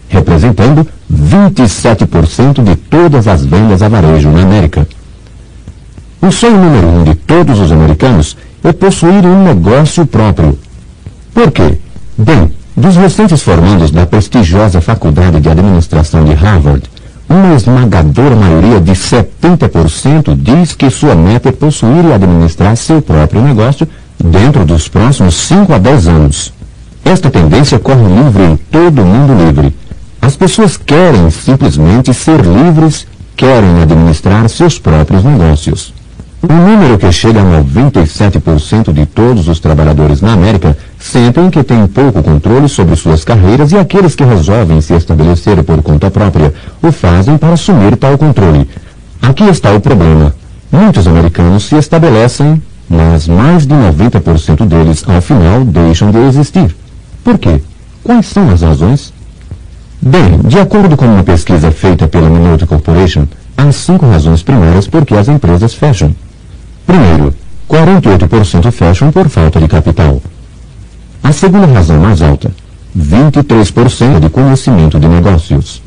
representando 0.08 0.86
27% 1.12 2.62
de 2.62 2.76
todas 2.76 3.26
as 3.26 3.44
vendas 3.44 3.82
a 3.82 3.88
varejo 3.88 4.30
na 4.30 4.42
América. 4.42 4.86
O 6.24 6.30
sonho 6.30 6.56
número 6.56 6.86
um 6.86 7.02
de 7.02 7.16
todos 7.16 7.58
os 7.58 7.72
americanos 7.72 8.36
é 8.62 8.72
possuir 8.72 9.26
um 9.26 9.42
negócio 9.42 10.06
próprio. 10.06 10.56
Por 11.34 11.50
quê? 11.50 11.76
Bem, 12.16 12.48
dos 12.76 12.94
recentes 12.94 13.42
formandos 13.42 13.90
da 13.90 14.06
prestigiosa 14.06 14.80
Faculdade 14.80 15.40
de 15.40 15.48
Administração 15.48 16.24
de 16.24 16.32
Harvard, 16.32 16.88
uma 17.28 17.56
esmagadora 17.56 18.36
maioria 18.36 18.80
de 18.80 18.92
70% 18.92 20.36
diz 20.36 20.74
que 20.74 20.90
sua 20.90 21.16
meta 21.16 21.48
é 21.48 21.52
possuir 21.52 22.04
e 22.04 22.12
administrar 22.12 22.76
seu 22.76 23.02
próprio 23.02 23.42
negócio 23.42 23.88
dentro 24.22 24.64
dos 24.64 24.86
próximos 24.86 25.34
5 25.34 25.72
a 25.72 25.78
10 25.78 26.06
anos. 26.06 26.52
Esta 27.04 27.32
tendência 27.32 27.80
corre 27.80 28.04
livre 28.04 28.44
em 28.44 28.56
todo 28.56 29.02
o 29.02 29.04
mundo 29.04 29.44
livre. 29.44 29.74
As 30.20 30.36
pessoas 30.36 30.76
querem 30.76 31.28
simplesmente 31.30 32.14
ser 32.14 32.42
livres, 32.42 33.08
querem 33.36 33.82
administrar 33.82 34.48
seus 34.48 34.78
próprios 34.78 35.24
negócios. 35.24 35.92
Um 36.42 36.56
número 36.56 36.98
que 36.98 37.12
chega 37.12 37.40
a 37.40 37.62
97% 37.62 38.92
de 38.92 39.06
todos 39.06 39.46
os 39.46 39.60
trabalhadores 39.60 40.20
na 40.20 40.32
América 40.32 40.76
sentem 40.98 41.48
que 41.48 41.62
têm 41.62 41.86
pouco 41.86 42.20
controle 42.20 42.68
sobre 42.68 42.96
suas 42.96 43.22
carreiras 43.22 43.70
e 43.70 43.78
aqueles 43.78 44.16
que 44.16 44.24
resolvem 44.24 44.80
se 44.80 44.92
estabelecer 44.92 45.62
por 45.62 45.80
conta 45.82 46.10
própria 46.10 46.52
o 46.82 46.90
fazem 46.90 47.38
para 47.38 47.52
assumir 47.52 47.96
tal 47.96 48.18
controle. 48.18 48.68
Aqui 49.20 49.44
está 49.44 49.72
o 49.72 49.80
problema. 49.80 50.34
Muitos 50.70 51.06
americanos 51.06 51.64
se 51.64 51.76
estabelecem, 51.76 52.60
mas 52.90 53.28
mais 53.28 53.64
de 53.64 53.74
90% 53.74 54.66
deles, 54.66 55.04
ao 55.06 55.22
final, 55.22 55.64
deixam 55.64 56.10
de 56.10 56.18
existir. 56.18 56.74
Por 57.22 57.38
quê? 57.38 57.62
Quais 58.02 58.26
são 58.26 58.50
as 58.50 58.62
razões? 58.62 59.12
Bem, 60.00 60.40
de 60.44 60.58
acordo 60.58 60.96
com 60.96 61.04
uma 61.04 61.22
pesquisa 61.22 61.70
feita 61.70 62.08
pela 62.08 62.28
Minute 62.28 62.66
Corporation, 62.66 63.28
há 63.56 63.70
cinco 63.70 64.06
razões 64.06 64.42
primárias 64.42 64.88
por 64.88 65.06
que 65.06 65.14
as 65.14 65.28
empresas 65.28 65.72
fecham. 65.72 66.12
Primeiro, 66.86 67.34
48% 67.68 68.70
fecham 68.70 69.10
por 69.10 69.28
falta 69.28 69.60
de 69.60 69.68
capital. 69.68 70.20
A 71.22 71.32
segunda 71.32 71.66
razão 71.66 72.00
mais 72.00 72.20
alta, 72.20 72.50
23% 72.96 74.20
de 74.20 74.28
conhecimento 74.28 74.98
de 74.98 75.08
negócios. 75.08 75.82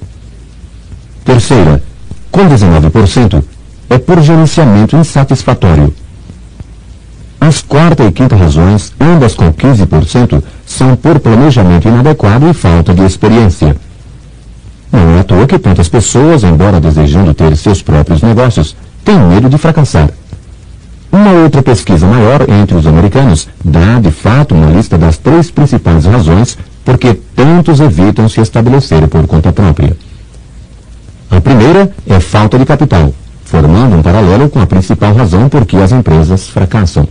Terceira, 1.24 1.84
com 2.32 2.48
19%, 2.48 3.44
é 3.90 3.98
por 3.98 4.22
gerenciamento 4.22 4.96
insatisfatório. 4.96 5.94
As 7.40 7.62
quarta 7.62 8.04
e 8.04 8.12
quinta 8.12 8.36
razões, 8.36 8.92
ambas 9.00 9.36
com 9.36 9.52
15%, 9.54 10.42
são 10.66 10.96
por 10.96 11.20
planejamento 11.20 11.88
inadequado 11.88 12.50
e 12.50 12.54
falta 12.54 12.94
de 12.94 13.04
experiência. 13.04 13.76
Não 14.92 15.18
é 15.18 15.20
à 15.20 15.24
toa 15.24 15.46
que 15.46 15.60
tantas 15.60 15.90
pessoas, 15.90 16.44
embora 16.44 16.80
desejando 16.80 17.34
ter 17.34 17.56
seus 17.56 17.82
próprios 17.82 18.22
negócios, 18.22 18.76
têm 19.04 19.20
medo 19.20 19.50
de 19.50 19.58
fracassar. 19.58 20.10
Uma 21.16 21.32
outra 21.32 21.64
pesquisa 21.64 22.06
maior 22.06 22.42
entre 22.50 22.76
os 22.76 22.86
americanos 22.86 23.48
dá, 23.64 24.02
de 24.02 24.12
fato, 24.12 24.54
uma 24.54 24.70
lista 24.70 24.98
das 24.98 25.18
três 25.18 25.50
principais 25.50 26.04
razões 26.04 26.58
por 26.84 26.98
que 26.98 27.14
tantos 27.14 27.80
evitam 27.80 28.28
se 28.28 28.42
estabelecer 28.42 29.08
por 29.08 29.26
conta 29.26 29.54
própria. 29.54 29.96
A 31.32 31.40
primeira 31.40 31.90
é 32.06 32.20
falta 32.20 32.60
de 32.60 32.66
capital, 32.66 33.14
formando 33.46 33.96
um 33.96 34.02
paralelo 34.02 34.50
com 34.50 34.60
a 34.60 34.68
principal 34.68 35.14
razão 35.14 35.48
por 35.48 35.66
que 35.66 35.78
as 35.78 35.94
empresas 35.94 36.50
fracassam. 36.50 37.08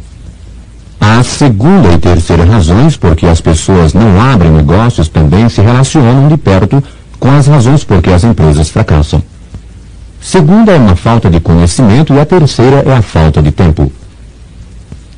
A 1.01 1.23
segunda 1.23 1.91
e 1.95 1.99
terceira 1.99 2.45
razões 2.45 2.99
por 2.99 3.17
que 3.17 3.27
as 3.27 3.41
pessoas 3.41 3.95
não 3.95 4.21
abrem 4.21 4.51
negócios 4.51 5.09
também 5.09 5.49
se 5.49 5.63
relacionam 5.63 6.29
de 6.29 6.37
perto 6.37 6.85
com 7.19 7.31
as 7.31 7.47
razões 7.47 7.83
por 7.83 8.03
que 8.03 8.11
as 8.11 8.23
empresas 8.23 8.69
fracassam. 8.69 9.23
Segunda 10.25 10.73
é 10.73 10.79
uma 10.79 10.97
falta 10.97 11.29
de 11.29 11.39
conhecimento 11.39 12.15
e 12.15 12.19
a 12.19 12.25
terceira 12.25 12.83
é 12.87 12.97
a 12.97 13.03
falta 13.03 13.43
de 13.43 13.53
tempo. 13.53 13.93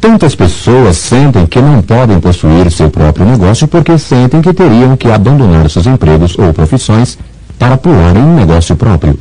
Tantas 0.00 0.34
pessoas 0.34 0.96
sentem 0.96 1.46
que 1.46 1.60
não 1.60 1.80
podem 1.80 2.18
possuir 2.18 2.72
seu 2.72 2.90
próprio 2.90 3.24
negócio 3.24 3.68
porque 3.68 3.96
sentem 3.98 4.42
que 4.42 4.52
teriam 4.52 4.96
que 4.96 5.08
abandonar 5.08 5.70
seus 5.70 5.86
empregos 5.86 6.36
ou 6.36 6.52
profissões 6.52 7.16
para 7.56 7.76
pular 7.76 8.16
em 8.16 8.20
um 8.20 8.34
negócio 8.34 8.74
próprio. 8.74 9.16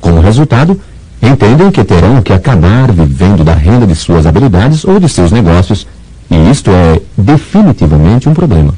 Como 0.00 0.18
resultado, 0.22 0.80
entendem 1.22 1.70
que 1.70 1.84
terão 1.84 2.22
que 2.22 2.32
acabar 2.32 2.90
vivendo 2.90 3.44
da 3.44 3.52
renda 3.52 3.86
de 3.86 3.94
suas 3.94 4.24
habilidades 4.24 4.82
ou 4.82 4.98
de 4.98 5.10
seus 5.10 5.30
negócios, 5.30 5.86
e 6.30 6.50
isto 6.50 6.70
é 6.70 7.02
definitivamente 7.18 8.30
um 8.30 8.34
problema. 8.34 8.74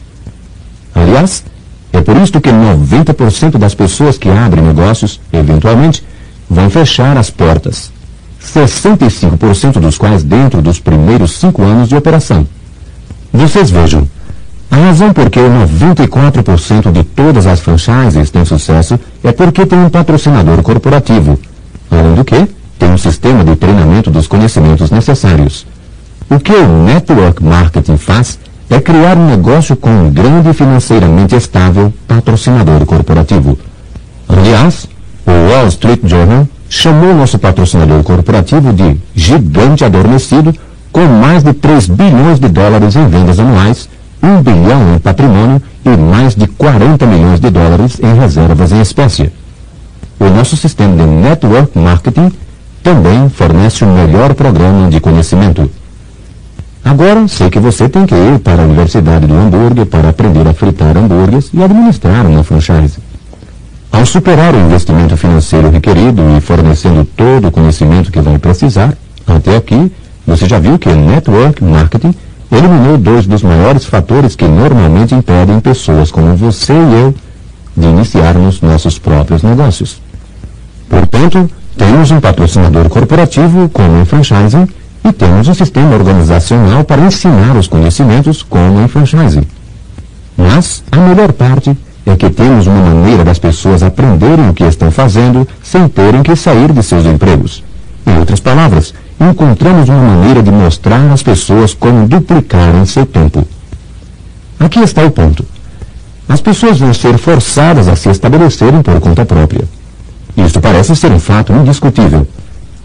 Aliás, 0.92 1.44
é 1.98 2.00
por 2.00 2.16
isto 2.16 2.40
que 2.40 2.50
90% 2.50 3.58
das 3.58 3.74
pessoas 3.74 4.16
que 4.16 4.28
abrem 4.28 4.62
negócios, 4.62 5.20
eventualmente, 5.32 6.04
vão 6.48 6.70
fechar 6.70 7.16
as 7.16 7.28
portas. 7.28 7.92
65% 8.40 9.80
dos 9.80 9.98
quais 9.98 10.22
dentro 10.22 10.62
dos 10.62 10.78
primeiros 10.78 11.32
cinco 11.32 11.62
anos 11.62 11.88
de 11.88 11.96
operação. 11.96 12.46
Vocês 13.32 13.70
vejam, 13.70 14.08
a 14.70 14.76
razão 14.76 15.12
por 15.12 15.28
que 15.28 15.40
94% 15.40 16.92
de 16.92 17.02
todas 17.02 17.46
as 17.46 17.58
franchises 17.58 18.30
têm 18.30 18.44
sucesso 18.44 18.98
é 19.24 19.32
porque 19.32 19.66
tem 19.66 19.78
um 19.78 19.90
patrocinador 19.90 20.62
corporativo, 20.62 21.36
além 21.90 22.14
do 22.14 22.24
que, 22.24 22.46
tem 22.78 22.90
um 22.92 22.98
sistema 22.98 23.42
de 23.42 23.56
treinamento 23.56 24.08
dos 24.08 24.28
conhecimentos 24.28 24.90
necessários. 24.92 25.66
O 26.30 26.38
que 26.38 26.52
o 26.52 26.84
network 26.84 27.42
marketing 27.42 27.96
faz 27.96 28.38
é 28.70 28.80
criar 28.80 29.16
um 29.16 29.26
negócio 29.26 29.76
com 29.76 29.90
um 29.90 30.10
grande 30.10 30.52
financeiramente 30.52 31.34
estável 31.34 31.92
patrocinador 32.06 32.84
corporativo. 32.84 33.58
Aliás, 34.28 34.86
o 35.26 35.30
Wall 35.30 35.68
Street 35.68 36.00
Journal 36.04 36.46
chamou 36.68 37.14
nosso 37.14 37.38
patrocinador 37.38 38.02
corporativo 38.02 38.72
de 38.72 38.96
gigante 39.14 39.84
adormecido 39.84 40.54
com 40.92 41.06
mais 41.06 41.42
de 41.42 41.52
3 41.52 41.86
bilhões 41.86 42.38
de 42.38 42.48
dólares 42.48 42.94
em 42.94 43.08
vendas 43.08 43.38
anuais, 43.38 43.88
1 44.22 44.42
bilhão 44.42 44.94
em 44.94 44.98
patrimônio 44.98 45.62
e 45.84 45.96
mais 45.96 46.34
de 46.34 46.46
40 46.46 47.06
milhões 47.06 47.40
de 47.40 47.50
dólares 47.50 47.98
em 48.02 48.18
reservas 48.18 48.72
em 48.72 48.80
espécie. 48.80 49.32
O 50.20 50.28
nosso 50.28 50.56
sistema 50.56 50.96
de 50.96 51.04
network 51.04 51.78
marketing 51.78 52.32
também 52.82 53.28
fornece 53.28 53.84
o 53.84 53.88
melhor 53.88 54.34
programa 54.34 54.90
de 54.90 55.00
conhecimento. 55.00 55.70
Agora, 56.88 57.28
sei 57.28 57.50
que 57.50 57.60
você 57.60 57.86
tem 57.86 58.06
que 58.06 58.14
ir 58.14 58.38
para 58.38 58.62
a 58.62 58.64
Universidade 58.64 59.26
do 59.26 59.34
Hambúrguer 59.34 59.84
para 59.84 60.08
aprender 60.08 60.48
a 60.48 60.54
fritar 60.54 60.96
hambúrgueres 60.96 61.50
e 61.52 61.62
administrar 61.62 62.26
uma 62.26 62.42
franchise. 62.42 62.96
Ao 63.92 64.06
superar 64.06 64.54
o 64.54 64.58
investimento 64.58 65.14
financeiro 65.14 65.68
requerido 65.68 66.22
e 66.34 66.40
fornecendo 66.40 67.04
todo 67.04 67.48
o 67.48 67.50
conhecimento 67.50 68.10
que 68.10 68.22
vai 68.22 68.38
precisar, 68.38 68.96
até 69.26 69.54
aqui, 69.54 69.92
você 70.26 70.48
já 70.48 70.58
viu 70.58 70.78
que 70.78 70.88
network 70.88 71.62
marketing 71.62 72.14
eliminou 72.50 72.96
dois 72.96 73.26
dos 73.26 73.42
maiores 73.42 73.84
fatores 73.84 74.34
que 74.34 74.46
normalmente 74.46 75.14
impedem 75.14 75.60
pessoas 75.60 76.10
como 76.10 76.34
você 76.36 76.72
e 76.72 77.02
eu 77.02 77.14
de 77.76 77.86
iniciarmos 77.86 78.62
nossos 78.62 78.98
próprios 78.98 79.42
negócios. 79.42 80.00
Portanto, 80.88 81.50
temos 81.76 82.10
um 82.10 82.18
patrocinador 82.18 82.88
corporativo 82.88 83.68
como 83.68 84.00
o 84.00 84.06
franchising 84.06 84.66
e 85.08 85.12
temos 85.12 85.48
um 85.48 85.54
sistema 85.54 85.94
organizacional 85.94 86.84
para 86.84 87.00
ensinar 87.00 87.56
os 87.56 87.66
conhecimentos 87.66 88.42
como 88.42 88.82
em 88.82 88.88
franchising. 88.88 89.46
Mas 90.36 90.84
a 90.92 90.96
melhor 90.96 91.32
parte 91.32 91.76
é 92.04 92.14
que 92.14 92.28
temos 92.28 92.66
uma 92.66 92.80
maneira 92.80 93.24
das 93.24 93.38
pessoas 93.38 93.82
aprenderem 93.82 94.50
o 94.50 94.54
que 94.54 94.64
estão 94.64 94.90
fazendo 94.90 95.48
sem 95.62 95.88
terem 95.88 96.22
que 96.22 96.36
sair 96.36 96.72
de 96.72 96.82
seus 96.82 97.06
empregos. 97.06 97.64
Em 98.06 98.18
outras 98.18 98.40
palavras, 98.40 98.94
encontramos 99.18 99.88
uma 99.88 100.00
maneira 100.00 100.42
de 100.42 100.50
mostrar 100.50 101.10
às 101.10 101.22
pessoas 101.22 101.74
como 101.74 102.06
duplicarem 102.06 102.84
seu 102.84 103.06
tempo. 103.06 103.46
Aqui 104.60 104.80
está 104.80 105.04
o 105.04 105.10
ponto. 105.10 105.44
As 106.28 106.40
pessoas 106.40 106.78
vão 106.78 106.92
ser 106.92 107.16
forçadas 107.16 107.88
a 107.88 107.96
se 107.96 108.10
estabelecerem 108.10 108.82
por 108.82 109.00
conta 109.00 109.24
própria. 109.24 109.64
Isto 110.36 110.60
parece 110.60 110.94
ser 110.94 111.10
um 111.10 111.18
fato 111.18 111.52
indiscutível. 111.52 112.26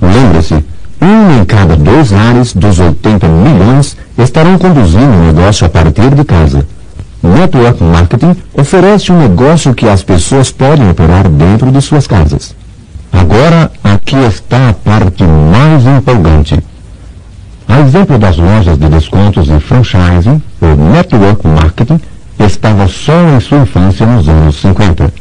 Lembre-se, 0.01 0.63
um 1.03 1.41
em 1.41 1.45
cada 1.45 1.75
dois 1.75 2.11
lares 2.11 2.53
dos 2.53 2.79
80 2.79 3.27
milhões 3.27 3.97
estarão 4.17 4.57
conduzindo 4.57 5.05
um 5.05 5.27
negócio 5.27 5.65
a 5.65 5.69
partir 5.69 6.09
de 6.15 6.23
casa. 6.23 6.65
Network 7.21 7.83
Marketing 7.83 8.35
oferece 8.53 9.11
um 9.11 9.19
negócio 9.19 9.73
que 9.73 9.87
as 9.87 10.03
pessoas 10.03 10.51
podem 10.51 10.89
operar 10.89 11.27
dentro 11.29 11.71
de 11.71 11.81
suas 11.81 12.07
casas. 12.07 12.55
Agora, 13.11 13.71
aqui 13.83 14.15
está 14.15 14.69
a 14.69 14.73
parte 14.73 15.23
mais 15.23 15.85
empolgante. 15.85 16.59
A 17.67 17.79
exemplo 17.79 18.17
das 18.17 18.37
lojas 18.37 18.77
de 18.77 18.89
descontos 18.89 19.49
e 19.49 19.59
franchising, 19.59 20.41
o 20.61 20.91
Network 20.91 21.47
Marketing 21.47 21.99
estava 22.39 22.87
só 22.87 23.13
em 23.29 23.39
sua 23.39 23.59
infância 23.59 24.05
nos 24.05 24.27
anos 24.27 24.55
50. 24.59 25.13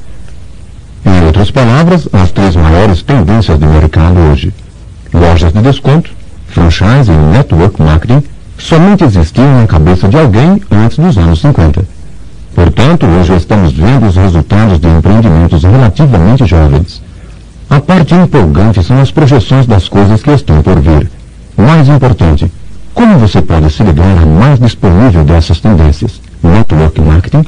Em 1.04 1.24
outras 1.26 1.50
palavras, 1.50 2.08
as 2.12 2.32
três 2.32 2.56
maiores 2.56 3.02
tendências 3.02 3.58
do 3.58 3.66
mercado 3.66 4.18
hoje. 4.30 4.52
Lojas 5.32 5.54
de 5.54 5.62
desconto, 5.62 6.10
franchising 6.48 7.14
e 7.14 7.32
network 7.32 7.80
marketing 7.80 8.22
somente 8.58 9.04
existiam 9.04 9.62
na 9.62 9.66
cabeça 9.66 10.06
de 10.06 10.18
alguém 10.18 10.60
antes 10.70 10.98
dos 10.98 11.16
anos 11.16 11.40
50. 11.40 11.82
Portanto, 12.54 13.06
hoje 13.06 13.36
estamos 13.36 13.72
vendo 13.72 14.08
os 14.08 14.16
resultados 14.16 14.78
de 14.78 14.88
empreendimentos 14.88 15.62
relativamente 15.62 16.44
jovens. 16.44 17.02
A 17.70 17.80
parte 17.80 18.14
empolgante 18.14 18.84
são 18.84 19.00
as 19.00 19.10
projeções 19.10 19.66
das 19.66 19.88
coisas 19.88 20.22
que 20.22 20.32
estão 20.32 20.60
por 20.60 20.78
vir. 20.80 21.10
Mais 21.56 21.88
importante, 21.88 22.52
como 22.92 23.18
você 23.18 23.40
pode 23.40 23.72
se 23.72 23.82
ligar 23.82 24.18
à 24.18 24.26
mais 24.26 24.60
disponível 24.60 25.24
dessas 25.24 25.60
tendências? 25.60 26.20
Network 26.42 27.00
Marketing? 27.00 27.46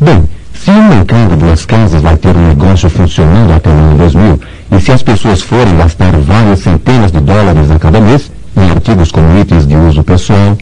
Bem, 0.00 0.24
se 0.54 0.70
um 0.70 0.88
mercado 0.88 1.36
de 1.36 1.36
duas 1.36 1.66
casas 1.66 2.00
vai 2.00 2.16
ter 2.16 2.34
um 2.34 2.48
negócio 2.48 2.88
funcionando 2.88 3.52
até 3.52 3.68
o 3.68 3.72
ano 3.72 3.98
2000, 3.98 4.40
e 4.70 4.80
se 4.80 4.92
as 4.92 5.02
pessoas 5.02 5.42
forem 5.42 5.76
gastar 5.76 6.16
várias 6.18 6.60
centenas 6.60 7.12
de 7.12 7.20
dólares 7.20 7.70
a 7.70 7.78
cada 7.78 8.00
mês 8.00 8.30
em 8.56 8.70
artigos 8.70 9.12
como 9.12 9.38
itens 9.38 9.66
de 9.66 9.76
uso 9.76 10.02
pessoal, 10.02 10.56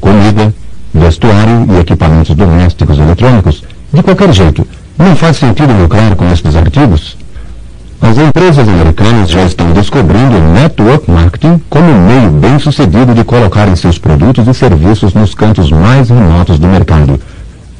comida, 0.00 0.54
vestuário 0.94 1.66
e 1.70 1.80
equipamentos 1.80 2.34
domésticos 2.34 2.98
eletrônicos, 2.98 3.62
de 3.92 4.02
qualquer 4.02 4.32
jeito, 4.32 4.66
não 4.98 5.16
faz 5.16 5.38
sentido 5.38 5.72
lucrar 5.72 6.14
com 6.14 6.30
estes 6.30 6.54
artigos? 6.54 7.16
As 8.00 8.16
empresas 8.16 8.66
americanas 8.66 9.30
já 9.30 9.44
estão 9.44 9.72
descobrindo 9.72 10.36
o 10.36 10.52
network 10.52 11.10
marketing 11.10 11.60
como 11.68 11.90
um 11.90 12.06
meio 12.06 12.30
bem 12.30 12.58
sucedido 12.58 13.14
de 13.14 13.24
colocarem 13.24 13.76
seus 13.76 13.98
produtos 13.98 14.48
e 14.48 14.54
serviços 14.54 15.12
nos 15.12 15.34
cantos 15.34 15.70
mais 15.70 16.08
remotos 16.08 16.58
do 16.58 16.66
mercado. 16.66 17.20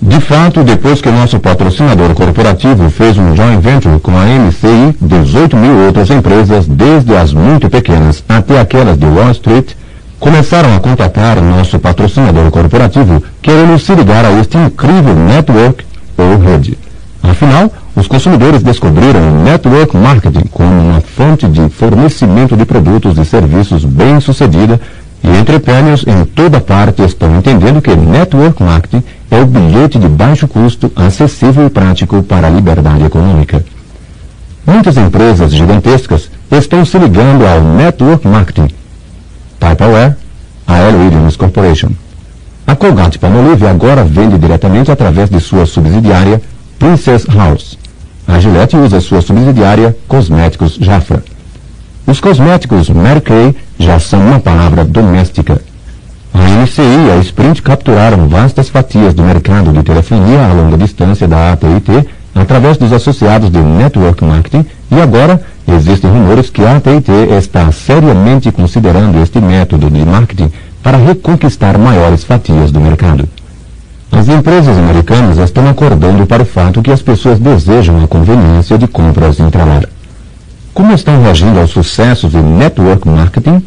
De 0.02 0.18
fato, 0.18 0.64
depois 0.64 1.02
que 1.02 1.10
nosso 1.10 1.38
patrocinador 1.38 2.14
corporativo 2.14 2.88
fez 2.88 3.18
um 3.18 3.36
joint 3.36 3.60
venture 3.60 4.00
com 4.00 4.12
a 4.16 4.24
MCI, 4.24 4.96
18 4.98 5.54
mil 5.58 5.76
outras 5.84 6.08
empresas, 6.08 6.66
desde 6.66 7.14
as 7.14 7.34
muito 7.34 7.68
pequenas 7.68 8.24
até 8.26 8.58
aquelas 8.58 8.96
de 8.96 9.04
Wall 9.04 9.30
Street, 9.32 9.72
começaram 10.18 10.74
a 10.74 10.80
contatar 10.80 11.42
nosso 11.42 11.78
patrocinador 11.78 12.50
corporativo 12.50 13.22
querendo 13.42 13.78
se 13.78 13.94
ligar 13.94 14.24
a 14.24 14.32
este 14.40 14.56
incrível 14.56 15.14
network 15.14 15.84
ou 16.16 16.38
rede. 16.38 16.78
Afinal, 17.22 17.70
os 17.94 18.08
consumidores 18.08 18.62
descobriram 18.62 19.20
o 19.20 19.42
network 19.42 19.94
marketing 19.94 20.46
como 20.50 20.70
uma 20.70 21.02
fonte 21.02 21.46
de 21.46 21.68
fornecimento 21.68 22.56
de 22.56 22.64
produtos 22.64 23.18
e 23.18 23.24
serviços 23.26 23.84
bem 23.84 24.18
sucedida 24.18 24.80
e 25.22 25.28
entrepreneurs 25.28 26.04
em 26.06 26.24
toda 26.24 26.60
parte 26.60 27.02
estão 27.02 27.36
entendendo 27.36 27.82
que 27.82 27.94
network 27.94 28.62
marketing 28.62 29.02
é 29.30 29.40
o 29.40 29.46
bilhete 29.46 29.98
de 29.98 30.08
baixo 30.08 30.48
custo, 30.48 30.90
acessível 30.96 31.66
e 31.66 31.70
prático 31.70 32.22
para 32.22 32.46
a 32.46 32.50
liberdade 32.50 33.04
econômica. 33.04 33.64
Muitas 34.66 34.96
empresas 34.96 35.52
gigantescas 35.52 36.30
estão 36.50 36.84
se 36.84 36.98
ligando 36.98 37.46
ao 37.46 37.60
network 37.62 38.26
marketing 38.26 38.68
Tupperware, 39.58 40.16
a 40.66 40.78
L. 40.78 40.96
Williams 40.96 41.36
Corporation. 41.36 41.90
A 42.66 42.74
Colgate 42.74 43.18
Palmolive 43.18 43.66
agora 43.66 44.04
vende 44.04 44.38
diretamente 44.38 44.90
através 44.90 45.28
de 45.28 45.40
sua 45.40 45.66
subsidiária 45.66 46.40
Princess 46.78 47.26
House. 47.26 47.78
A 48.26 48.38
Gillette 48.38 48.76
usa 48.76 49.00
sua 49.00 49.20
subsidiária 49.20 49.96
Cosméticos 50.08 50.78
Jafra. 50.80 51.22
Os 52.06 52.20
cosméticos 52.20 52.88
Kay 53.24 53.54
já 53.78 53.98
são 53.98 54.20
uma 54.20 54.40
palavra 54.40 54.84
doméstica. 54.84 55.60
A 56.32 56.48
NCI 56.62 57.08
e 57.08 57.10
a 57.12 57.16
Sprint 57.18 57.62
capturaram 57.62 58.28
vastas 58.28 58.68
fatias 58.68 59.14
do 59.14 59.22
mercado 59.22 59.72
de 59.72 59.82
telefonia 59.82 60.46
a 60.46 60.52
longa 60.52 60.76
distância 60.78 61.28
da 61.28 61.52
AT&T 61.52 62.06
através 62.34 62.76
dos 62.76 62.92
associados 62.92 63.50
de 63.50 63.58
Network 63.58 64.24
Marketing 64.24 64.64
e 64.90 65.00
agora 65.00 65.40
existem 65.68 66.10
rumores 66.10 66.50
que 66.50 66.64
a 66.64 66.76
AT&T 66.76 67.12
está 67.38 67.70
seriamente 67.72 68.50
considerando 68.50 69.22
este 69.22 69.40
método 69.40 69.90
de 69.90 70.04
marketing 70.04 70.50
para 70.82 70.96
reconquistar 70.96 71.78
maiores 71.78 72.24
fatias 72.24 72.72
do 72.72 72.80
mercado. 72.80 73.28
As 74.10 74.28
empresas 74.28 74.76
americanas 74.76 75.38
estão 75.38 75.68
acordando 75.68 76.26
para 76.26 76.42
o 76.42 76.46
fato 76.46 76.82
que 76.82 76.90
as 76.90 77.02
pessoas 77.02 77.38
desejam 77.38 78.02
a 78.02 78.08
conveniência 78.08 78.76
de 78.76 78.88
compras 78.88 79.38
intralar. 79.38 79.84
Como 80.72 80.92
estão 80.92 81.20
reagindo 81.22 81.58
aos 81.58 81.70
sucessos 81.70 82.30
de 82.30 82.38
network 82.38 83.08
marketing? 83.08 83.62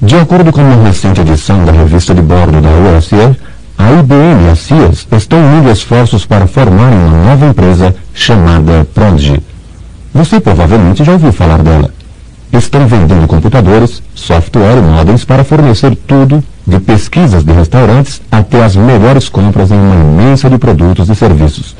De 0.00 0.14
acordo 0.16 0.52
com 0.52 0.60
uma 0.60 0.86
recente 0.86 1.22
edição 1.22 1.64
da 1.64 1.72
revista 1.72 2.14
de 2.14 2.20
bordo 2.20 2.60
da 2.60 2.68
USL, 2.68 3.34
a 3.78 3.92
IBM 3.92 4.44
e 4.44 4.50
a 4.50 4.54
Sears 4.54 5.08
estão 5.10 5.38
unindo 5.38 5.70
esforços 5.70 6.26
para 6.26 6.46
formarem 6.46 6.98
uma 6.98 7.24
nova 7.24 7.46
empresa 7.46 7.94
chamada 8.12 8.86
Prodigy. 8.94 9.40
Você 10.12 10.38
provavelmente 10.38 11.02
já 11.02 11.12
ouviu 11.12 11.32
falar 11.32 11.62
dela. 11.62 11.90
Estão 12.52 12.86
vendendo 12.86 13.26
computadores, 13.26 14.02
software 14.14 14.78
e 14.78 14.82
modems 14.82 15.24
para 15.24 15.44
fornecer 15.44 15.96
tudo, 16.06 16.44
de 16.66 16.78
pesquisas 16.78 17.42
de 17.42 17.52
restaurantes 17.52 18.20
até 18.30 18.62
as 18.62 18.76
melhores 18.76 19.30
compras 19.30 19.70
em 19.70 19.78
uma 19.78 19.96
imensa 19.96 20.50
de 20.50 20.58
produtos 20.58 21.08
e 21.08 21.14
serviços. 21.14 21.74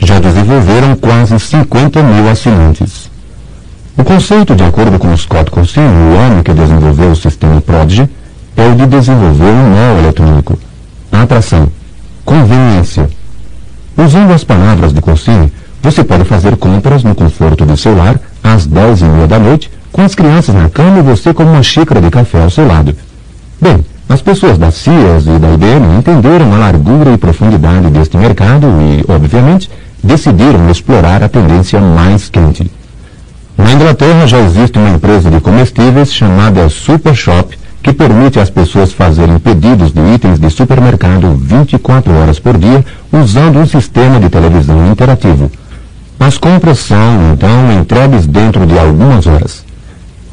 Já 0.00 0.18
desenvolveram 0.18 0.96
quase 0.96 1.38
50 1.38 2.02
mil 2.02 2.28
assinantes. 2.28 3.07
O 3.98 4.04
conceito, 4.04 4.54
de 4.54 4.62
acordo 4.62 4.96
com 4.96 5.14
Scott 5.16 5.50
Corsini, 5.50 5.84
o 5.84 6.14
homem 6.14 6.44
que 6.44 6.54
desenvolveu 6.54 7.10
o 7.10 7.16
sistema 7.16 7.60
Prodigy, 7.60 8.08
é 8.56 8.68
o 8.68 8.76
de 8.76 8.86
desenvolver 8.86 9.50
um 9.50 9.70
nó 9.74 9.98
eletrônico 9.98 10.56
atração, 11.10 11.68
conveniência. 12.24 13.10
Usando 13.96 14.32
as 14.32 14.44
palavras 14.44 14.92
de 14.92 15.00
Corsini, 15.00 15.52
você 15.82 16.04
pode 16.04 16.24
fazer 16.24 16.56
compras 16.56 17.02
no 17.02 17.12
conforto 17.12 17.66
do 17.66 17.76
seu 17.76 17.96
lar 17.96 18.20
às 18.40 18.66
dez 18.66 19.00
e 19.00 19.04
meia 19.04 19.26
da 19.26 19.38
noite, 19.40 19.68
com 19.90 20.02
as 20.02 20.14
crianças 20.14 20.54
na 20.54 20.68
cama 20.68 21.00
e 21.00 21.02
você 21.02 21.34
com 21.34 21.42
uma 21.42 21.62
xícara 21.62 22.00
de 22.00 22.08
café 22.08 22.44
ao 22.44 22.50
seu 22.50 22.68
lado. 22.68 22.94
Bem, 23.60 23.84
as 24.08 24.22
pessoas 24.22 24.56
da 24.56 24.70
CIAS 24.70 25.26
e 25.26 25.38
da 25.40 25.52
IBM 25.52 25.98
entenderam 25.98 26.54
a 26.54 26.58
largura 26.58 27.12
e 27.12 27.18
profundidade 27.18 27.90
deste 27.90 28.16
mercado 28.16 28.68
e, 28.80 29.04
obviamente, 29.12 29.68
decidiram 30.04 30.70
explorar 30.70 31.20
a 31.20 31.28
tendência 31.28 31.80
mais 31.80 32.28
quente. 32.28 32.70
Na 33.58 33.72
Inglaterra 33.72 34.24
já 34.24 34.38
existe 34.38 34.78
uma 34.78 34.90
empresa 34.90 35.28
de 35.28 35.40
comestíveis 35.40 36.14
chamada 36.14 36.68
Super 36.68 37.12
Shop 37.12 37.58
que 37.82 37.92
permite 37.92 38.38
às 38.38 38.48
pessoas 38.48 38.92
fazerem 38.92 39.36
pedidos 39.40 39.92
de 39.92 40.00
itens 40.14 40.38
de 40.38 40.48
supermercado 40.48 41.34
24 41.34 42.12
horas 42.14 42.38
por 42.38 42.56
dia 42.56 42.84
usando 43.12 43.58
um 43.58 43.66
sistema 43.66 44.20
de 44.20 44.28
televisão 44.28 44.86
interativo. 44.92 45.50
As 46.20 46.38
compras 46.38 46.78
são, 46.78 47.32
então, 47.32 47.72
entregues 47.72 48.26
dentro 48.26 48.64
de 48.64 48.78
algumas 48.78 49.26
horas. 49.26 49.64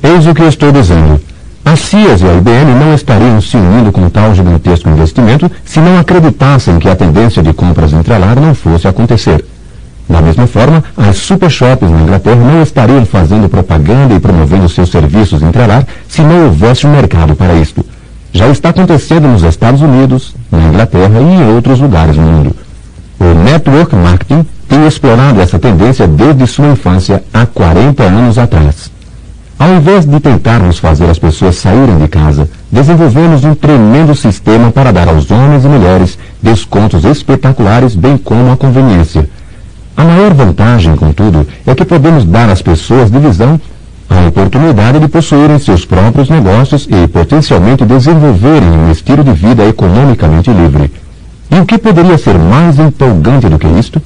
Eis 0.04 0.28
o 0.28 0.34
que 0.36 0.44
estou 0.44 0.72
dizendo. 0.72 1.20
A 1.64 1.76
CIAS 1.76 2.22
e 2.22 2.26
a 2.26 2.34
IBM 2.36 2.74
não 2.80 2.94
estariam 2.94 3.42
se 3.42 3.58
unindo 3.58 3.92
com 3.92 4.08
tal 4.08 4.36
gigantesco 4.36 4.88
investimento 4.88 5.52
se 5.66 5.80
não 5.80 5.98
acreditassem 5.98 6.78
que 6.78 6.88
a 6.88 6.96
tendência 6.96 7.42
de 7.42 7.54
compras 7.54 7.92
intralar 7.92 8.40
não 8.40 8.54
fosse 8.54 8.88
acontecer. 8.88 9.44
Da 10.08 10.22
mesma 10.22 10.46
forma, 10.46 10.84
as 10.96 11.18
super 11.18 11.50
shops 11.50 11.90
na 11.90 12.02
Inglaterra 12.02 12.36
não 12.36 12.62
estariam 12.62 13.06
fazendo 13.06 13.50
propaganda 13.50 14.14
e 14.14 14.20
promovendo 14.20 14.70
seus 14.70 14.90
serviços 14.90 15.42
entrelar 15.42 15.86
se 16.08 16.22
não 16.22 16.46
houvesse 16.46 16.86
um 16.86 16.92
mercado 16.92 17.36
para 17.36 17.56
isto. 17.56 17.84
Já 18.32 18.48
está 18.50 18.70
acontecendo 18.70 19.28
nos 19.28 19.44
Estados 19.44 19.82
Unidos, 19.82 20.36
na 20.52 20.68
Inglaterra 20.68 21.20
e 21.20 21.24
em 21.24 21.56
outros 21.56 21.80
lugares 21.80 22.16
do 22.16 22.22
mundo. 22.22 22.56
O 23.20 23.34
network 23.44 23.96
marketing 23.96 24.46
tem 24.68 24.86
explorado 24.86 25.42
essa 25.42 25.58
tendência 25.58 26.08
desde 26.08 26.46
sua 26.46 26.68
infância 26.68 27.24
há 27.34 27.46
40 27.46 28.04
anos 28.04 28.38
atrás. 28.38 28.92
Ao 29.58 29.74
invés 29.74 30.06
de 30.06 30.20
tentarmos 30.20 30.78
fazer 30.78 31.10
as 31.10 31.18
pessoas 31.18 31.56
saírem 31.56 31.98
de 31.98 32.10
casa, 32.10 32.48
desenvolvemos 32.70 33.44
um 33.46 33.56
tremendo 33.56 34.14
sistema 34.14 34.70
para 34.70 34.92
dar 34.92 35.08
aos 35.08 35.32
homens 35.32 35.64
e 35.64 35.68
mulheres 35.68 36.20
descontos 36.44 37.06
espetaculares, 37.06 37.96
bem 37.96 38.18
como 38.18 38.52
a 38.52 38.58
conveniência 38.58 39.28
a 39.98 40.04
maior 40.04 40.34
vantagem, 40.34 40.96
contudo, 40.96 41.48
é 41.66 41.74
que 41.74 41.86
podemos 41.86 42.26
dar 42.26 42.50
às 42.50 42.62
pessoas 42.62 43.10
de 43.10 43.18
visão 43.18 43.60
a 44.10 44.28
oportunidade 44.28 45.00
de 45.00 45.08
possuírem 45.08 45.58
seus 45.58 45.86
próprios 45.86 46.30
negócios 46.30 46.88
e 46.90 47.08
potencialmente 47.08 47.86
desenvolverem 47.86 48.70
um 48.70 48.92
estilo 48.92 49.24
de 49.24 49.32
vida 49.32 49.66
economicamente 49.66 50.52
livre. 50.52 50.92
E 51.50 51.60
o 51.60 51.66
que 51.66 51.78
poderia 51.78 52.18
ser 52.18 52.38
mais 52.38 52.78
empolgante 52.78 53.48
do 53.48 53.58
que 53.58 53.68
isto? 53.68 54.02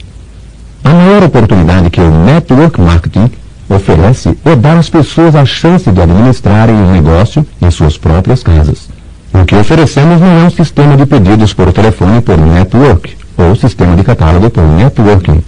A 0.83 0.89
maior 0.89 1.23
oportunidade 1.23 1.89
que 1.89 2.01
o 2.01 2.11
network 2.11 2.79
marketing 2.79 3.31
oferece 3.67 4.37
é 4.45 4.55
dar 4.55 4.77
às 4.77 4.89
pessoas 4.89 5.35
a 5.35 5.45
chance 5.45 5.91
de 5.91 6.01
administrarem 6.01 6.75
um 6.75 6.91
negócio 6.91 7.45
em 7.61 7.71
suas 7.71 7.97
próprias 7.97 8.43
casas. 8.43 8.89
O 9.33 9.43
que 9.43 9.55
oferecemos 9.55 10.21
não 10.21 10.39
é 10.39 10.43
um 10.43 10.49
sistema 10.49 10.95
de 10.95 11.05
pedidos 11.05 11.53
por 11.53 11.73
telefone 11.73 12.21
por 12.21 12.37
network 12.37 13.15
ou 13.37 13.55
sistema 13.55 13.95
de 13.95 14.03
catálogo 14.03 14.49
por 14.49 14.63
networking 14.63 15.41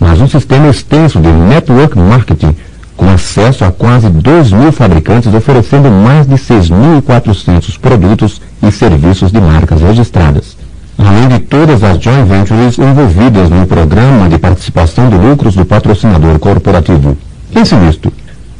mas 0.00 0.20
um 0.20 0.28
sistema 0.28 0.68
extenso 0.68 1.20
de 1.20 1.28
network 1.28 1.98
marketing, 1.98 2.54
com 2.96 3.08
acesso 3.08 3.64
a 3.64 3.70
quase 3.70 4.08
2 4.08 4.52
mil 4.52 4.72
fabricantes 4.72 5.32
oferecendo 5.32 5.90
mais 5.90 6.26
de 6.26 6.34
6.400 6.34 7.78
produtos 7.78 8.40
e 8.62 8.72
serviços 8.72 9.30
de 9.30 9.40
marcas 9.40 9.80
registradas. 9.80 10.56
Além 10.98 11.28
de 11.28 11.38
todas 11.38 11.84
as 11.84 12.02
joint 12.02 12.26
ventures 12.26 12.76
envolvidas 12.76 13.48
no 13.50 13.66
programa 13.66 14.28
de 14.28 14.36
participação 14.36 15.08
de 15.08 15.16
lucros 15.16 15.54
do 15.54 15.64
patrocinador 15.64 16.38
corporativo. 16.40 17.16
Pense 17.54 17.74
nisto. 17.76 18.12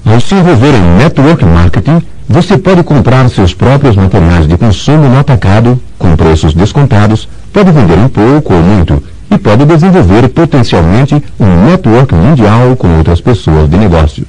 Ao 0.06 0.20
se 0.20 0.34
envolver 0.34 0.72
em 0.72 0.98
network 0.98 1.44
marketing, 1.44 2.00
você 2.28 2.56
pode 2.56 2.82
comprar 2.84 3.28
seus 3.28 3.52
próprios 3.54 3.96
materiais 3.96 4.46
de 4.46 4.56
consumo 4.56 5.08
no 5.08 5.18
atacado, 5.18 5.80
com 5.98 6.14
preços 6.14 6.54
descontados, 6.54 7.28
pode 7.52 7.72
vender 7.72 7.98
um 7.98 8.08
pouco 8.08 8.54
ou 8.54 8.62
muito, 8.62 9.02
e 9.30 9.38
pode 9.38 9.64
desenvolver 9.64 10.28
potencialmente 10.28 11.22
um 11.38 11.66
network 11.66 12.14
mundial 12.14 12.76
com 12.76 12.96
outras 12.96 13.20
pessoas 13.20 13.68
de 13.68 13.76
negócio. 13.76 14.26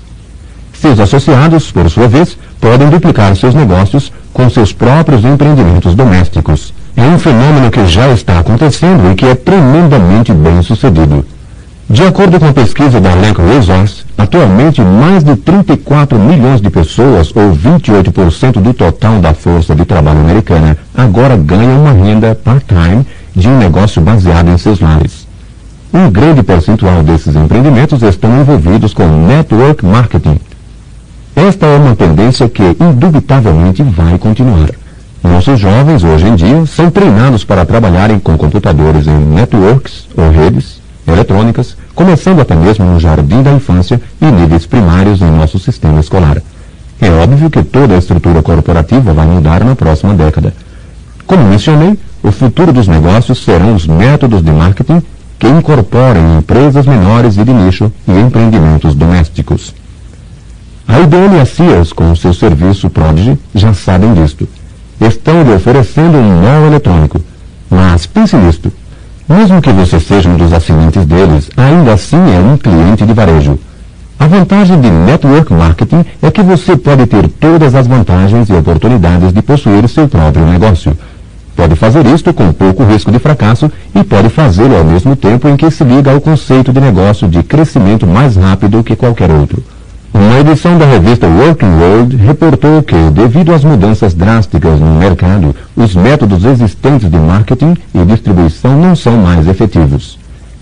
Seus 0.74 1.00
associados, 1.00 1.72
por 1.72 1.90
sua 1.90 2.08
vez, 2.08 2.38
podem 2.60 2.90
duplicar 2.90 3.36
seus 3.36 3.54
negócios 3.54 4.12
com 4.34 4.50
seus 4.50 4.72
próprios 4.72 5.24
empreendimentos 5.26 5.94
domésticos. 5.94 6.74
É 6.96 7.02
um 7.02 7.20
fenômeno 7.20 7.70
que 7.72 7.86
já 7.86 8.10
está 8.10 8.40
acontecendo 8.40 9.12
e 9.12 9.16
que 9.16 9.26
é 9.26 9.36
tremendamente 9.36 10.34
bem 10.34 10.62
sucedido. 10.62 11.26
De 11.90 12.04
acordo 12.04 12.40
com 12.40 12.48
a 12.48 12.54
pesquisa 12.54 13.02
da 13.02 13.16
Lake 13.16 13.42
Resource, 13.42 14.04
atualmente 14.16 14.80
mais 14.80 15.24
de 15.24 15.36
34 15.36 16.20
milhões 16.20 16.62
de 16.62 16.70
pessoas, 16.70 17.34
ou 17.36 17.52
28% 17.52 18.62
do 18.62 18.74
total 18.76 19.20
da 19.20 19.34
força 19.34 19.74
de 19.74 19.84
trabalho 19.86 20.20
americana, 20.20 20.78
agora 20.96 21.36
ganham 21.36 21.82
uma 21.82 21.92
renda 21.92 22.36
part-time 22.36 23.08
de 23.40 23.48
um 23.48 23.58
negócio 23.58 24.02
baseado 24.02 24.50
em 24.50 24.58
seus 24.58 24.80
lares. 24.80 25.28
Um 25.94 26.10
grande 26.12 26.44
percentual 26.44 27.02
desses 27.02 27.36
empreendimentos 27.36 28.04
estão 28.04 28.40
envolvidos 28.40 28.94
com 28.94 29.08
network 29.26 29.86
marketing. 29.86 30.40
Esta 31.36 31.66
é 31.66 31.78
uma 31.78 31.96
tendência 31.96 32.48
que, 32.50 32.76
indubitavelmente, 32.80 33.82
vai 33.82 34.18
continuar. 34.18 34.70
Nossos 35.24 35.60
jovens, 35.60 36.04
hoje 36.04 36.28
em 36.28 36.36
dia, 36.36 36.66
são 36.66 36.92
treinados 36.92 37.44
para 37.44 37.66
trabalharem 37.66 38.20
com 38.20 38.38
computadores 38.38 39.08
em 39.08 39.18
networks 39.18 40.08
ou 40.16 40.30
redes 40.30 40.80
eletrônicas, 41.08 41.76
começando 41.96 42.40
até 42.42 42.56
mesmo 42.56 42.86
no 42.86 43.00
jardim 43.00 43.42
da 43.42 43.52
infância 43.52 44.00
e 44.22 44.26
níveis 44.26 44.66
primários 44.66 45.22
em 45.22 45.32
nosso 45.32 45.58
sistema 45.58 46.00
escolar. 46.00 46.42
É 47.02 47.10
óbvio 47.10 47.50
que 47.50 47.64
toda 47.64 47.96
a 47.96 47.98
estrutura 47.98 48.44
corporativa 48.44 49.14
vai 49.14 49.26
mudar 49.26 49.64
na 49.64 49.76
próxima 49.76 50.14
década. 50.14 50.54
Como 51.26 51.44
mencionei, 51.46 51.98
o 52.22 52.32
futuro 52.32 52.74
dos 52.74 52.88
negócios 52.88 53.44
serão 53.44 53.76
os 53.76 53.88
métodos 53.88 54.44
de 54.44 54.52
marketing 54.52 55.02
que 55.38 55.48
incorporem 55.48 56.38
empresas 56.38 56.86
menores 56.86 57.38
e 57.38 57.44
de 57.44 57.54
nicho 57.54 57.92
e 58.08 58.12
empreendimentos 58.12 58.94
domésticos. 58.94 59.74
A 60.86 61.00
IBM 61.00 61.38
e 61.38 61.40
a 61.40 61.46
Sears, 61.46 61.94
com 61.94 62.12
o 62.12 62.16
seu 62.16 62.34
serviço 62.34 62.90
Prodigy, 62.90 63.38
já 63.56 63.74
sabem 63.74 64.14
disto. 64.14 64.48
Estão 65.00 65.44
lhe 65.44 65.54
oferecendo 65.54 66.18
um 66.18 66.42
nó 66.42 66.68
eletrônico. 66.68 67.22
Mas 67.70 68.06
pense 68.06 68.36
nisto. 68.36 68.72
Mesmo 69.28 69.62
que 69.62 69.72
você 69.72 70.00
seja 70.00 70.28
um 70.28 70.36
dos 70.36 70.52
assinantes 70.52 71.06
deles, 71.06 71.50
ainda 71.56 71.94
assim 71.94 72.18
é 72.18 72.40
um 72.40 72.58
cliente 72.58 73.06
de 73.06 73.14
varejo. 73.14 73.58
A 74.20 74.28
vantagem 74.28 74.82
de 74.82 74.90
network 74.90 75.54
marketing 75.54 76.04
é 76.22 76.32
que 76.32 76.42
você 76.42 76.76
pode 76.76 77.06
ter 77.06 77.30
todas 77.30 77.76
as 77.76 77.88
vantagens 77.88 78.50
e 78.50 78.54
oportunidades 78.54 79.32
de 79.32 79.42
possuir 79.42 79.88
seu 79.88 80.08
próprio 80.10 80.46
negócio 80.46 80.98
Pode 81.60 81.76
fazer 81.76 82.06
isto 82.06 82.34
com 82.34 82.54
pouco 82.54 82.86
risco 82.86 83.12
de 83.12 83.20
fracasso 83.20 83.70
e 83.94 84.02
pode 84.02 84.30
fazê-lo 84.30 84.78
ao 84.78 84.86
mesmo 84.86 85.14
tempo 85.14 85.46
em 85.50 85.58
que 85.58 85.70
se 85.70 85.84
liga 85.84 86.10
ao 86.10 86.22
conceito 86.22 86.72
de 86.72 86.80
negócio 86.80 87.28
de 87.28 87.44
crescimento 87.44 88.08
mais 88.08 88.38
rápido 88.38 88.82
que 88.82 88.96
qualquer 88.96 89.30
outro. 89.30 89.62
Uma 90.14 90.40
edição 90.40 90.78
da 90.78 90.86
revista 90.86 91.28
Working 91.28 91.82
World 91.82 92.16
reportou 92.16 92.82
que, 92.82 92.96
devido 93.12 93.54
às 93.54 93.66
mudanças 93.66 94.14
drásticas 94.14 94.80
no 94.80 94.96
mercado, 94.96 95.54
os 95.76 95.94
métodos 95.94 96.46
existentes 96.46 97.12
de 97.12 97.18
marketing 97.18 97.76
e 97.94 98.06
distribuição 98.06 98.80
não 98.80 98.96
são 98.96 99.18
mais 99.18 99.46
efetivos. 99.46 100.18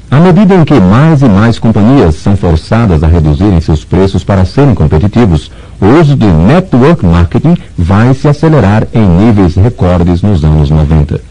À 0.10 0.20
medida 0.20 0.56
em 0.56 0.66
que 0.66 0.80
mais 0.80 1.22
e 1.22 1.30
mais 1.30 1.60
companhias 1.60 2.16
são 2.16 2.36
forçadas 2.36 3.04
a 3.04 3.08
reduzirem 3.08 3.62
seus 3.62 3.86
preços 3.86 4.24
para 4.24 4.46
serem 4.46 4.74
competitivos, 4.74 5.52
o 5.80 5.86
uso 6.00 6.16
de 6.16 6.26
network 6.26 7.06
marketing 7.06 7.56
vai 7.78 8.14
se 8.14 8.28
acelerar 8.28 8.88
em 8.94 9.08
níveis 9.08 9.56
recordes 9.56 10.22
nos 10.22 10.44
anos 10.44 10.70
90. 10.70 11.22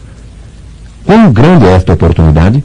Quão 1.05 1.31
grande 1.31 1.65
é 1.65 1.71
esta 1.71 1.93
oportunidade? 1.93 2.63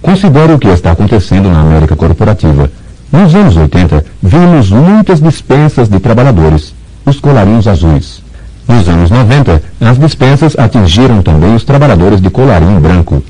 Considere 0.00 0.52
o 0.52 0.58
que 0.58 0.68
está 0.68 0.92
acontecendo 0.92 1.50
na 1.50 1.60
América 1.60 1.96
corporativa. 1.96 2.70
Nos 3.12 3.34
anos 3.34 3.56
80, 3.56 4.04
vimos 4.22 4.70
muitas 4.70 5.20
dispensas 5.20 5.88
de 5.88 5.98
trabalhadores, 6.00 6.74
os 7.04 7.20
colarinhos 7.20 7.66
azuis. 7.66 8.22
Nos 8.66 8.88
anos 8.88 9.10
90, 9.10 9.62
as 9.80 9.98
dispensas 9.98 10.58
atingiram 10.58 11.22
também 11.22 11.54
os 11.54 11.64
trabalhadores 11.64 12.20
de 12.20 12.30
colarinho 12.30 12.80
branco. 12.80 13.22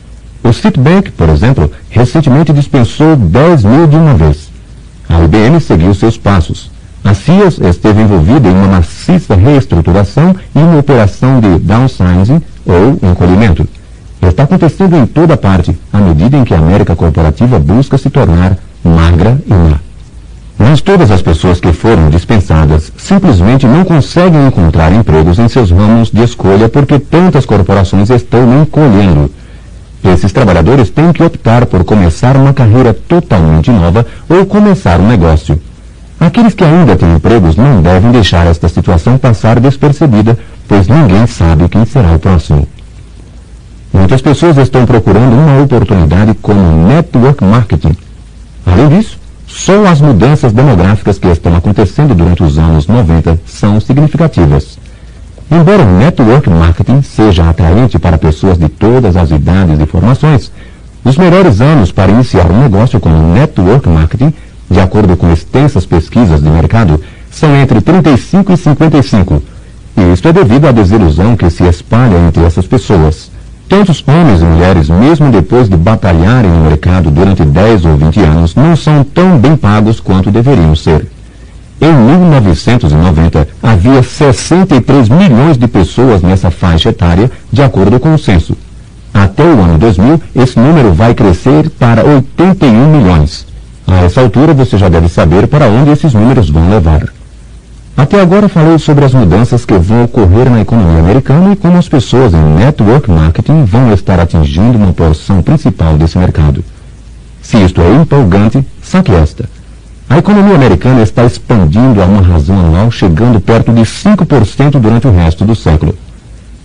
O 0.43 0.53
Citibank, 0.53 1.11
por 1.11 1.29
exemplo, 1.29 1.71
recentemente 1.91 2.53
dispensou 2.53 3.17
10 3.17 3.65
mil 3.65 3.87
de 3.87 3.97
uma 3.97 4.15
vez. 4.15 4.49
A 5.09 5.23
IBM 5.23 5.61
seguiu 5.61 5.93
seus 5.95 6.17
passos. 6.17 6.71
A 7.07 7.15
CIAS 7.15 7.59
esteve 7.59 8.03
envolvida 8.03 8.49
em 8.49 8.53
uma 8.53 8.67
maciça 8.67 9.37
reestruturação 9.37 10.35
e 10.53 10.59
uma 10.59 10.81
operação 10.81 11.39
de 11.39 11.57
downsizing 11.61 12.43
ou 12.67 12.99
encolhimento. 13.09 13.65
Está 14.21 14.43
acontecendo 14.43 14.97
em 14.97 15.07
toda 15.07 15.37
parte, 15.37 15.79
à 15.93 15.99
medida 15.99 16.37
em 16.37 16.43
que 16.43 16.53
a 16.53 16.59
América 16.59 16.97
corporativa 16.97 17.61
busca 17.61 17.97
se 17.97 18.11
tornar 18.11 18.59
magra 18.83 19.41
e 19.47 19.55
má. 19.55 19.79
Mas 20.59 20.81
todas 20.81 21.13
as 21.13 21.23
pessoas 21.23 21.61
que 21.61 21.73
foram 21.73 22.11
dispensadas 22.11 22.91
simplesmente 22.97 23.69
não 23.69 23.85
conseguem 23.85 24.45
encontrar 24.49 24.93
empregos 24.93 25.39
em 25.39 25.47
seus 25.47 25.71
ramos 25.71 26.11
de 26.11 26.25
escolha 26.25 26.69
porque 26.69 26.99
tantas 26.99 27.47
corporações 27.47 28.11
estão 28.11 28.63
encolhendo. 28.63 29.31
Esses 30.03 30.33
trabalhadores 30.33 30.91
têm 30.91 31.13
que 31.13 31.23
optar 31.23 31.67
por 31.67 31.85
começar 31.85 32.37
uma 32.37 32.53
carreira 32.53 32.93
totalmente 32.93 33.71
nova 33.71 34.05
ou 34.29 34.45
começar 34.45 34.99
um 34.99 35.07
negócio. 35.07 35.57
Aqueles 36.19 36.55
que 36.55 36.65
ainda 36.65 36.97
têm 36.97 37.15
empregos 37.15 37.57
não 37.57 37.83
devem 37.83 38.11
deixar 38.11 38.47
esta 38.47 38.69
situação 38.69 39.19
passar 39.19 39.61
despercebida, 39.61 40.39
pois 40.67 40.89
ninguém 40.89 41.27
sabe 41.27 41.69
quem 41.69 41.85
será 41.85 42.13
o 42.13 42.19
próximo. 42.19 42.67
Muitas 43.93 44.21
pessoas 44.23 44.57
estão 44.57 44.87
procurando 44.87 45.35
uma 45.35 45.63
oportunidade 45.63 46.35
como 46.41 46.87
network 46.87 47.45
marketing. 47.45 47.97
Além 48.65 48.89
disso, 48.89 49.19
só 49.47 49.87
as 49.87 50.01
mudanças 50.01 50.53
demográficas 50.53 51.19
que 51.19 51.29
estão 51.29 51.55
acontecendo 51.55 52.15
durante 52.15 52.43
os 52.43 52.59
anos 52.59 52.87
90 52.87 53.39
são 53.47 53.81
significativas. 53.81 54.79
Embora 55.51 55.83
o 55.83 55.99
network 55.99 56.51
marketing 56.51 57.03
seja 57.03 57.49
atraente 57.49 57.99
para 57.99 58.19
pessoas 58.19 58.59
de 58.59 58.69
todas 58.69 59.17
as 59.17 59.31
idades 59.31 59.79
e 59.79 59.87
formações, 59.87 60.51
os 61.05 61.17
melhores 61.17 61.61
anos 61.61 61.93
para 61.93 62.11
iniciar 62.11 62.51
um 62.51 62.63
negócio 62.63 62.99
como 62.99 63.33
network 63.33 63.89
marketing, 63.89 64.35
de 64.71 64.81
acordo 64.81 65.17
com 65.17 65.33
extensas 65.33 65.87
pesquisas 65.87 66.43
de 66.43 66.49
mercado, 66.49 67.01
são 67.31 67.55
entre 67.57 67.81
35 67.81 68.53
e 68.53 68.57
55. 68.57 69.43
E 69.97 70.13
isto 70.13 70.29
é 70.29 70.33
devido 70.33 70.67
à 70.67 70.73
desilusão 70.73 71.37
que 71.37 71.49
se 71.51 71.65
espalha 71.65 72.19
entre 72.19 72.45
essas 72.45 72.67
pessoas. 72.67 73.31
Tantos 73.69 74.05
homens 74.07 74.41
e 74.41 74.45
mulheres, 74.45 74.89
mesmo 74.89 75.31
depois 75.31 75.69
de 75.69 75.77
batalharem 75.77 76.51
no 76.51 76.65
mercado 76.65 77.11
durante 77.11 77.45
10 77.45 77.85
ou 77.85 77.97
20 77.97 78.21
anos, 78.21 78.55
não 78.55 78.77
são 78.77 79.03
tão 79.03 79.39
bem 79.39 79.57
pagos 79.57 79.99
quanto 79.99 80.31
deveriam 80.31 80.75
ser. 80.77 81.07
Em 81.81 81.93
1990, 81.93 83.49
havia 83.63 84.03
63 84.03 85.09
milhões 85.09 85.59
de 85.59 85.67
pessoas 85.67 86.23
nessa 86.23 86.51
faixa 86.51 86.89
etária, 86.89 87.31
de 87.53 87.63
acordo 87.63 87.99
com 88.01 88.15
o 88.15 88.19
censo. 88.19 88.57
Até 89.13 89.43
o 89.43 89.61
ano 89.61 89.79
2000, 89.79 90.21
esse 90.35 90.59
número 90.59 90.93
vai 90.93 91.15
crescer 91.15 91.69
para 91.71 92.05
81 92.05 92.91
milhões. 92.91 93.46
A 93.87 94.05
essa 94.05 94.21
altura, 94.21 94.53
você 94.53 94.77
já 94.77 94.89
deve 94.89 95.09
saber 95.09 95.47
para 95.47 95.69
onde 95.69 95.91
esses 95.91 96.13
números 96.13 96.51
vão 96.51 96.69
levar. 96.69 97.05
Até 97.97 98.21
agora 98.21 98.49
falei 98.49 98.79
sobre 98.79 99.05
as 99.05 99.15
mudanças 99.15 99.65
que 99.65 99.79
vão 99.79 100.05
ocorrer 100.05 100.51
na 100.51 100.61
economia 100.61 101.01
americana 101.01 101.53
e 101.53 101.57
como 101.57 101.79
as 101.79 101.89
pessoas 101.89 102.35
em 102.35 102.43
network 102.43 103.11
marketing 103.11 103.65
vão 103.65 103.93
estar 103.93 104.21
atingindo 104.21 104.77
uma 104.77 104.93
porção 104.93 105.41
principal 105.41 105.97
desse 105.97 106.19
mercado. 106.19 106.63
Se 107.41 107.57
isto 107.57 107.81
é 107.81 107.95
empolgante, 107.95 108.67
saque 108.83 109.13
esta. 109.13 109.49
A 110.11 110.19
economia 110.19 110.57
americana 110.57 111.03
está 111.03 111.25
expandindo 111.25 112.03
a 112.03 112.05
uma 112.05 112.21
razão 112.21 112.59
anual 112.59 112.91
chegando 112.91 113.41
perto 113.41 113.73
de 113.73 113.83
5% 113.83 114.79
durante 114.79 115.07
o 115.07 115.13
resto 115.13 115.45
do 115.45 115.55
século. 115.55 115.97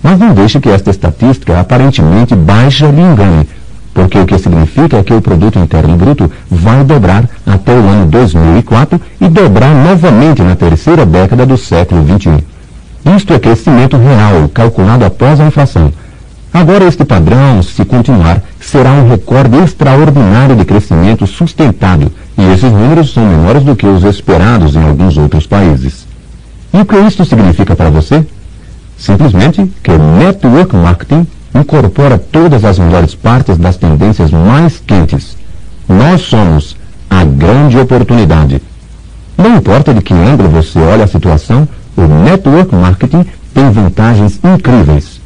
Mas 0.03 0.19
não 0.19 0.33
deixe 0.33 0.59
que 0.59 0.69
esta 0.69 0.89
estatística 0.89 1.59
aparentemente 1.59 2.35
baixa 2.35 2.87
lhe 2.87 3.01
engane, 3.01 3.47
porque 3.93 4.17
o 4.17 4.25
que 4.25 4.37
significa 4.37 4.97
é 4.97 5.03
que 5.03 5.13
o 5.13 5.21
produto 5.21 5.59
interno 5.59 5.97
bruto 5.97 6.31
vai 6.49 6.83
dobrar 6.83 7.27
até 7.45 7.73
o 7.73 7.87
ano 7.87 8.05
2004 8.07 8.99
e 9.19 9.27
dobrar 9.27 9.73
novamente 9.73 10.41
na 10.41 10.55
terceira 10.55 11.05
década 11.05 11.45
do 11.45 11.57
século 11.57 12.05
XXI. 12.05 12.43
Isto 13.15 13.33
é 13.33 13.39
crescimento 13.39 13.97
real, 13.97 14.47
calculado 14.53 15.03
após 15.03 15.39
a 15.39 15.45
inflação. 15.45 15.91
Agora, 16.53 16.83
este 16.85 17.05
padrão, 17.05 17.63
se 17.63 17.83
continuar, 17.85 18.41
será 18.59 18.91
um 18.91 19.09
recorde 19.09 19.57
extraordinário 19.57 20.55
de 20.55 20.65
crescimento 20.65 21.25
sustentado, 21.25 22.11
e 22.37 22.43
esses 22.53 22.71
números 22.71 23.13
são 23.13 23.25
menores 23.25 23.63
do 23.63 23.75
que 23.75 23.85
os 23.85 24.03
esperados 24.03 24.75
em 24.75 24.83
alguns 24.83 25.17
outros 25.17 25.47
países. 25.47 26.05
E 26.73 26.79
o 26.79 26.85
que 26.85 26.97
isto 26.97 27.23
significa 27.25 27.75
para 27.75 27.89
você? 27.89 28.25
Simplesmente 28.97 29.69
que 29.81 29.91
o 29.91 29.97
network 29.97 30.75
marketing 30.75 31.25
incorpora 31.53 32.17
todas 32.17 32.63
as 32.63 32.79
melhores 32.79 33.15
partes 33.15 33.57
das 33.57 33.77
tendências 33.77 34.31
mais 34.31 34.79
quentes. 34.79 35.37
Nós 35.87 36.21
somos 36.21 36.75
a 37.09 37.23
grande 37.23 37.77
oportunidade. 37.77 38.61
Não 39.37 39.57
importa 39.57 39.93
de 39.93 40.01
que 40.01 40.13
ângulo 40.13 40.49
você 40.49 40.79
olha 40.79 41.03
a 41.03 41.07
situação, 41.07 41.67
o 41.97 42.01
network 42.01 42.73
marketing 42.75 43.25
tem 43.53 43.69
vantagens 43.71 44.39
incríveis. 44.43 45.19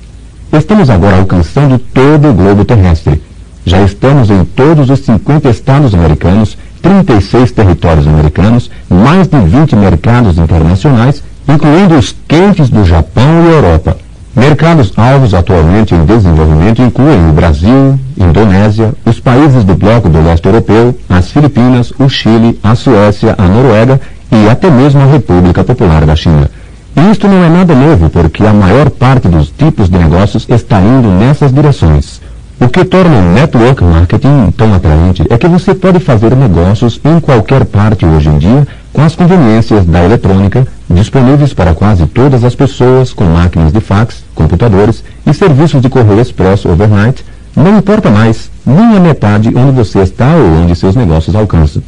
Estamos 0.52 0.90
agora 0.90 1.18
alcançando 1.18 1.78
todo 1.78 2.30
o 2.30 2.34
globo 2.34 2.66
terrestre. 2.66 3.22
Já 3.66 3.82
estamos 3.82 4.30
em 4.30 4.44
todos 4.46 4.90
os 4.90 5.00
50 5.00 5.50
estados 5.50 5.94
americanos, 5.94 6.58
36 6.82 7.52
territórios 7.52 8.08
americanos, 8.08 8.70
mais 8.90 9.28
de 9.28 9.40
20 9.40 9.76
mercados 9.76 10.38
internacionais, 10.38 11.24
incluindo 11.48 11.96
os 11.98 12.16
quentes 12.28 12.70
do 12.70 12.86
Japão 12.86 13.44
e 13.46 13.52
Europa. 13.52 13.98
Mercados 14.36 14.92
alvos 14.98 15.34
atualmente 15.34 15.96
em 15.96 16.04
desenvolvimento 16.04 16.82
incluem 16.82 17.30
o 17.30 17.32
Brasil, 17.32 17.98
Indonésia, 18.18 18.94
os 19.06 19.18
países 19.18 19.64
do 19.64 19.76
bloco 19.76 20.10
do 20.10 20.22
leste 20.22 20.46
europeu, 20.46 20.94
as 21.08 21.32
Filipinas, 21.32 21.94
o 21.98 22.10
Chile, 22.10 22.60
a 22.62 22.76
Suécia, 22.76 23.34
a 23.38 23.44
Noruega 23.48 24.02
e 24.30 24.50
até 24.50 24.70
mesmo 24.70 25.00
a 25.00 25.06
República 25.06 25.64
Popular 25.64 26.06
da 26.06 26.18
China. 26.18 26.52
E 26.98 27.12
isto 27.12 27.30
não 27.30 27.46
é 27.46 27.50
nada 27.50 27.74
novo, 27.74 28.10
porque 28.10 28.44
a 28.44 28.52
maior 28.52 28.90
parte 28.90 29.30
dos 29.30 29.50
tipos 29.52 29.90
de 29.90 29.98
negócios 29.98 30.46
está 30.50 30.82
indo 30.82 31.08
nessas 31.08 31.54
direções. 31.54 32.22
O 32.60 32.68
que 32.68 32.84
torna 32.84 33.18
o 33.18 33.34
network 33.34 33.84
marketing 33.86 34.52
tão 34.52 34.74
atraente 34.74 35.24
é 35.30 35.38
que 35.38 35.48
você 35.48 35.74
pode 35.74 36.00
fazer 36.00 36.36
negócios 36.36 37.00
em 37.06 37.22
qualquer 37.22 37.64
parte 37.64 38.06
hoje 38.06 38.28
em 38.28 38.38
dia 38.38 38.68
com 38.92 39.02
as 39.02 39.16
conveniências 39.16 39.86
da 39.86 40.04
eletrônica, 40.04 40.68
disponíveis 40.90 41.54
para 41.54 41.74
quase 41.74 42.06
todas 42.08 42.44
as 42.44 42.56
pessoas 42.56 43.14
com 43.14 43.26
máquinas 43.26 43.74
de 43.74 43.82
fax, 43.82 44.25
computadores 44.36 45.04
e 45.26 45.34
serviços 45.34 45.82
de 45.82 45.90
correio 45.90 46.22
expresso 46.22 46.70
overnight, 46.70 47.26
não 47.56 47.78
importa 47.78 48.12
mais 48.12 48.52
nem 48.66 48.98
a 48.98 49.00
metade 49.00 49.50
onde 49.56 49.72
você 49.72 50.00
está 50.00 50.36
ou 50.36 50.64
onde 50.64 50.76
seus 50.76 50.96
negócios 50.96 51.36
alcançam. 51.36 51.82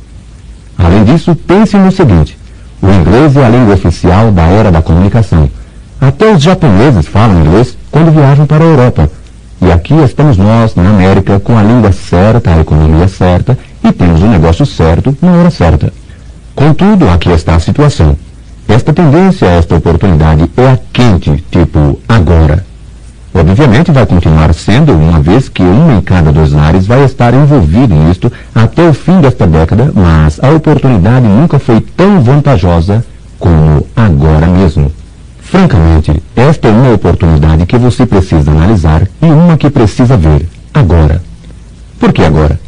Além 0.78 1.04
disso, 1.04 1.36
pense 1.36 1.78
no 1.78 1.92
seguinte: 1.92 2.38
o 2.82 2.88
inglês 2.88 3.36
é 3.36 3.46
a 3.46 3.50
língua 3.50 3.74
oficial 3.74 4.32
da 4.32 4.44
era 4.44 4.72
da 4.72 4.82
comunicação. 4.82 5.50
Até 6.00 6.32
os 6.34 6.42
japoneses 6.42 7.08
falam 7.08 7.42
inglês 7.42 7.78
quando 7.92 8.12
viajam 8.12 8.46
para 8.46 8.64
a 8.64 8.68
Europa. 8.68 9.10
E 9.60 9.72
aqui 9.72 9.96
estamos 9.96 10.38
nós, 10.38 10.76
na 10.76 10.88
América, 10.90 11.40
com 11.40 11.58
a 11.58 11.64
língua 11.64 11.92
certa, 11.92 12.54
a 12.54 12.60
economia 12.60 13.08
certa 13.08 13.58
e 13.84 13.92
temos 13.92 14.22
o 14.22 14.28
negócio 14.28 14.66
certo 14.66 15.18
na 15.22 15.32
hora 15.34 15.50
certa. 15.50 15.92
Contudo, 16.54 17.10
aqui 17.10 17.30
está 17.30 17.56
a 17.56 17.60
situação. 17.60 18.16
Esta 18.68 18.94
tendência, 18.94 19.46
esta 19.46 19.76
oportunidade 19.76 20.50
é 20.58 20.72
a 20.72 20.80
quente, 20.92 21.44
tipo 21.50 22.00
agora. 22.08 22.66
Obviamente 23.34 23.92
vai 23.92 24.06
continuar 24.06 24.54
sendo, 24.54 24.94
uma 24.94 25.20
vez 25.20 25.48
que 25.48 25.62
um 25.62 25.98
em 25.98 26.02
cada 26.02 26.32
dois 26.32 26.52
lares 26.52 26.88
vai 26.88 27.04
estar 27.04 27.34
envolvido 27.34 27.94
nisto 27.94 28.32
até 28.54 28.88
o 28.90 28.94
fim 28.94 29.22
desta 29.22 29.46
década, 29.46 29.92
mas 29.96 30.40
a 30.44 30.50
oportunidade 30.50 31.28
nunca 31.28 31.60
foi 31.60 31.80
tão 31.80 32.22
vantajosa 32.22 33.06
como 33.40 33.86
agora 33.96 34.48
mesmo. 34.48 34.92
Francamente, 35.40 36.22
esta 36.36 36.68
é 36.68 36.72
uma 36.72 36.94
oportunidade 36.94 37.66
que 37.66 37.78
você 37.78 38.06
precisa 38.06 38.52
analisar 38.52 39.08
e 39.22 39.26
uma 39.28 39.56
que 39.56 39.70
precisa 39.70 40.18
ver 40.18 40.46
agora. 40.74 41.22
Por 42.00 42.12
que 42.12 42.24
agora? 42.24 42.60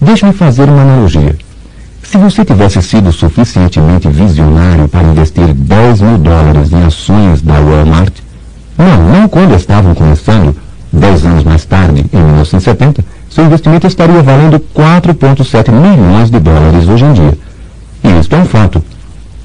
Deixe-me 0.00 0.32
fazer 0.32 0.68
uma 0.68 0.82
analogia. 0.82 1.34
Se 2.10 2.18
você 2.18 2.44
tivesse 2.44 2.82
sido 2.82 3.12
suficientemente 3.12 4.08
visionário 4.08 4.88
para 4.88 5.04
investir 5.04 5.54
10 5.54 6.00
mil 6.00 6.18
dólares 6.18 6.72
em 6.72 6.82
ações 6.82 7.40
da 7.40 7.54
Walmart, 7.60 8.12
não, 8.76 9.20
não 9.20 9.28
quando 9.28 9.54
estavam 9.54 9.94
começando, 9.94 10.56
10 10.92 11.24
anos 11.24 11.44
mais 11.44 11.64
tarde, 11.64 12.04
em 12.12 12.16
1970, 12.16 13.04
seu 13.30 13.44
investimento 13.44 13.86
estaria 13.86 14.20
valendo 14.24 14.58
4,7 14.74 15.70
milhões 15.70 16.32
de 16.32 16.40
dólares 16.40 16.88
hoje 16.88 17.04
em 17.04 17.12
dia. 17.12 17.38
E 18.02 18.18
isto 18.18 18.34
é 18.34 18.38
um 18.40 18.44
fato. 18.44 18.82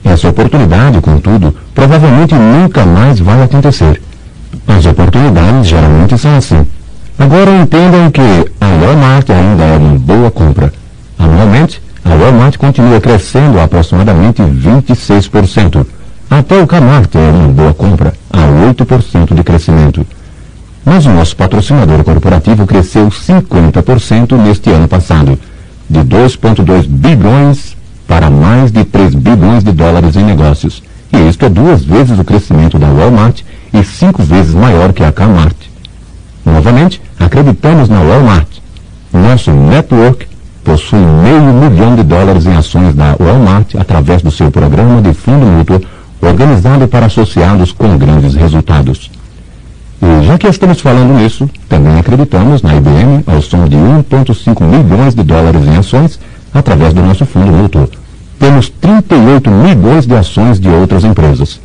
Essa 0.03 0.29
oportunidade, 0.29 0.99
contudo, 1.01 1.55
provavelmente 1.71 2.33
nunca 2.33 2.83
mais 2.83 3.19
vai 3.19 3.43
acontecer. 3.43 4.01
As 4.67 4.83
oportunidades 4.87 5.67
geralmente 5.67 6.17
são 6.17 6.35
assim. 6.35 6.65
Agora 7.19 7.61
entendam 7.61 8.09
que 8.09 8.49
a 8.59 8.65
Walmart 8.65 9.29
ainda 9.29 9.63
é 9.65 9.77
uma 9.77 9.99
boa 9.99 10.31
compra. 10.31 10.73
Anualmente, 11.19 11.84
a 12.05 12.15
Walmart 12.15 12.57
continua 12.57 13.01
crescendo 13.01 13.59
aproximadamente 13.59 14.39
26%. 14.39 15.85
Até 16.29 16.61
o 16.61 16.67
Camart 16.67 17.13
é 17.15 17.31
uma 17.31 17.47
boa 17.47 17.73
compra, 17.73 18.13
a 18.31 18.71
8% 18.71 19.33
de 19.33 19.43
crescimento. 19.43 20.05
Mas 20.85 21.07
o 21.07 21.09
nosso 21.09 21.35
patrocinador 21.35 22.03
corporativo 22.03 22.67
cresceu 22.67 23.07
50% 23.07 24.37
neste 24.37 24.69
ano 24.69 24.87
passado, 24.87 25.37
de 25.89 25.99
2,2 26.01 26.87
bilhões 26.87 27.75
para 28.07 28.29
mais 28.29 28.71
de 28.71 28.85
3 28.85 29.15
bilhões 29.15 29.63
de 29.63 29.71
dólares 29.71 30.15
em 30.15 30.23
negócios. 30.23 30.83
E 31.11 31.27
isto 31.27 31.45
é 31.45 31.49
duas 31.49 31.83
vezes 31.83 32.19
o 32.19 32.23
crescimento 32.23 32.77
da 32.77 32.87
Walmart 32.87 33.41
e 33.73 33.83
cinco 33.83 34.21
vezes 34.21 34.53
maior 34.53 34.93
que 34.93 35.03
a 35.03 35.11
Camart. 35.11 35.55
Novamente, 36.45 37.01
acreditamos 37.19 37.89
na 37.89 38.01
Walmart. 38.01 38.47
Nosso 39.11 39.51
network 39.51 40.27
possui 40.65 40.99
meio 40.99 41.53
milhão 41.53 41.95
de 41.95 42.03
dólares 42.03 42.45
em 42.47 42.57
ações 42.57 42.95
da 42.95 43.15
Walmart 43.19 43.75
através 43.75 44.23
do 44.23 44.31
seu 44.31 44.49
programa 44.49 44.99
de 44.99 45.13
fundo 45.13 45.45
mútuo 45.45 45.79
organizado 46.19 46.87
para 46.87 47.05
associados 47.05 47.71
com 47.71 47.95
grandes 47.97 48.33
resultados. 48.33 49.11
E 50.01 50.25
já 50.25 50.37
que 50.39 50.47
estamos 50.47 50.81
falando 50.81 51.13
nisso, 51.13 51.47
também 51.69 51.99
acreditamos 51.99 52.63
na 52.63 52.75
IBM 52.75 53.23
ao 53.27 53.41
som 53.43 53.67
de 53.67 53.77
1,5 53.77 54.63
milhões 54.63 55.13
de 55.13 55.23
dólares 55.23 55.65
em 55.65 55.77
ações 55.77 56.19
através 56.51 56.93
do 56.93 57.01
nosso 57.03 57.25
fundo 57.27 57.51
mútuo. 57.51 57.87
Temos 58.39 58.67
38 58.69 59.49
milhões 59.51 60.07
de 60.07 60.15
ações 60.15 60.59
de 60.59 60.67
outras 60.67 61.03
empresas. 61.03 61.61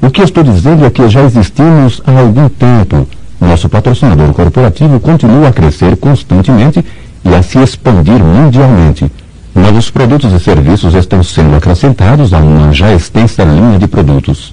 O 0.00 0.10
que 0.10 0.22
estou 0.22 0.42
dizendo 0.42 0.84
é 0.86 0.90
que 0.90 1.08
já 1.08 1.22
existimos 1.22 2.00
há 2.06 2.18
algum 2.18 2.48
tempo. 2.48 3.06
Nosso 3.40 3.68
patrocinador 3.68 4.32
corporativo 4.32 4.98
continua 4.98 5.48
a 5.48 5.52
crescer 5.52 5.96
constantemente 5.96 6.84
e 7.24 7.34
a 7.34 7.42
se 7.42 7.58
expandir 7.58 8.22
mundialmente. 8.22 9.10
Novos 9.54 9.90
produtos 9.90 10.32
e 10.32 10.40
serviços 10.40 10.94
estão 10.94 11.22
sendo 11.22 11.56
acrescentados 11.56 12.32
a 12.34 12.38
uma 12.38 12.72
já 12.72 12.92
extensa 12.92 13.44
linha 13.44 13.78
de 13.78 13.86
produtos. 13.86 14.52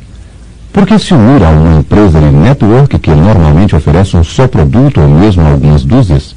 Por 0.72 0.86
que 0.86 0.98
se 0.98 1.14
unir 1.14 1.44
a 1.44 1.50
uma 1.50 1.80
empresa 1.80 2.20
de 2.20 2.30
network 2.30 2.98
que 3.00 3.12
normalmente 3.12 3.76
oferece 3.76 4.16
um 4.16 4.24
só 4.24 4.48
produto 4.48 5.02
ou 5.02 5.08
mesmo 5.10 5.46
algumas 5.46 5.84
dúzias? 5.84 6.34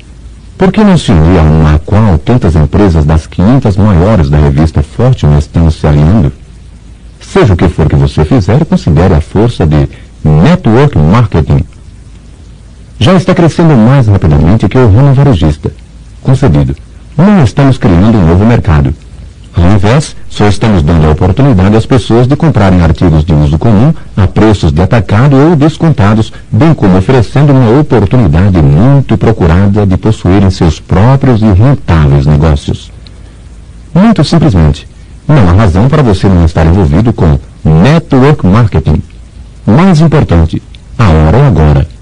Por 0.59 0.73
que 0.73 0.83
não 0.83 0.97
se 0.97 1.13
unir 1.13 1.39
a 1.39 1.43
uma 1.43 1.75
a 1.75 1.79
qual 1.79 2.19
tantas 2.19 2.57
empresas 2.57 3.05
das 3.05 3.27
500 3.27 3.77
maiores 3.77 4.31
da 4.31 4.39
revista 4.39 4.83
Fortune 4.83 5.39
estão 5.39 5.71
se 5.71 5.87
alinhando? 5.87 6.33
Seja 7.21 7.55
o 7.55 7.57
que 7.57 7.69
for 7.69 7.89
que 7.89 7.97
você 7.97 8.25
fizer, 8.25 8.65
considere 8.65 9.15
a 9.15 9.21
força 9.21 9.67
de 9.67 9.89
network 10.25 10.97
marketing. 10.99 11.65
Já 12.99 13.15
está 13.15 13.35
crescendo 13.35 13.77
mais 13.77 14.07
rapidamente 14.07 14.69
que 14.69 14.79
o 14.79 14.91
ramo 14.91 15.13
varejista. 15.13 15.71
Concedido. 16.25 16.75
Não 17.17 17.45
estamos 17.45 17.77
criando 17.79 18.19
um 18.19 18.27
novo 18.27 18.45
mercado. 18.47 18.93
Ao 19.55 19.71
invés, 19.71 20.17
só 20.29 20.49
estamos 20.49 20.83
dando 20.83 21.07
a 21.07 21.11
oportunidade 21.11 21.77
às 21.77 21.87
pessoas 21.87 22.27
de 22.27 22.35
comprarem 22.35 22.81
artigos 22.81 23.25
de 23.25 23.33
uso 23.33 23.57
comum 23.57 23.95
a 24.17 24.27
preços 24.27 24.73
de 24.73 24.83
atacado 24.83 25.37
ou 25.37 25.55
descontados, 25.55 26.33
bem 26.51 26.75
como 26.75 26.97
oferecendo 26.97 27.53
uma 27.53 27.79
oportunidade 27.79 28.61
muito 28.61 29.17
procurada 29.17 29.87
de 29.87 29.97
possuírem 29.97 30.51
seus 30.51 30.81
próprios 30.81 31.41
e 31.43 31.53
rentáveis 31.53 32.27
negócios. 32.27 32.91
Muito 33.95 34.25
simplesmente, 34.25 34.89
não 35.29 35.51
há 35.51 35.53
razão 35.53 35.89
para 35.89 36.03
você 36.03 36.27
não 36.27 36.47
estar 36.47 36.67
envolvido 36.67 37.13
com 37.13 37.39
network 37.63 38.47
marketing. 38.47 39.03
Mais 39.67 40.01
importante, 40.01 40.61
a 40.99 41.09
hora 41.09 41.37
é 41.37 41.47
agora. 41.47 41.94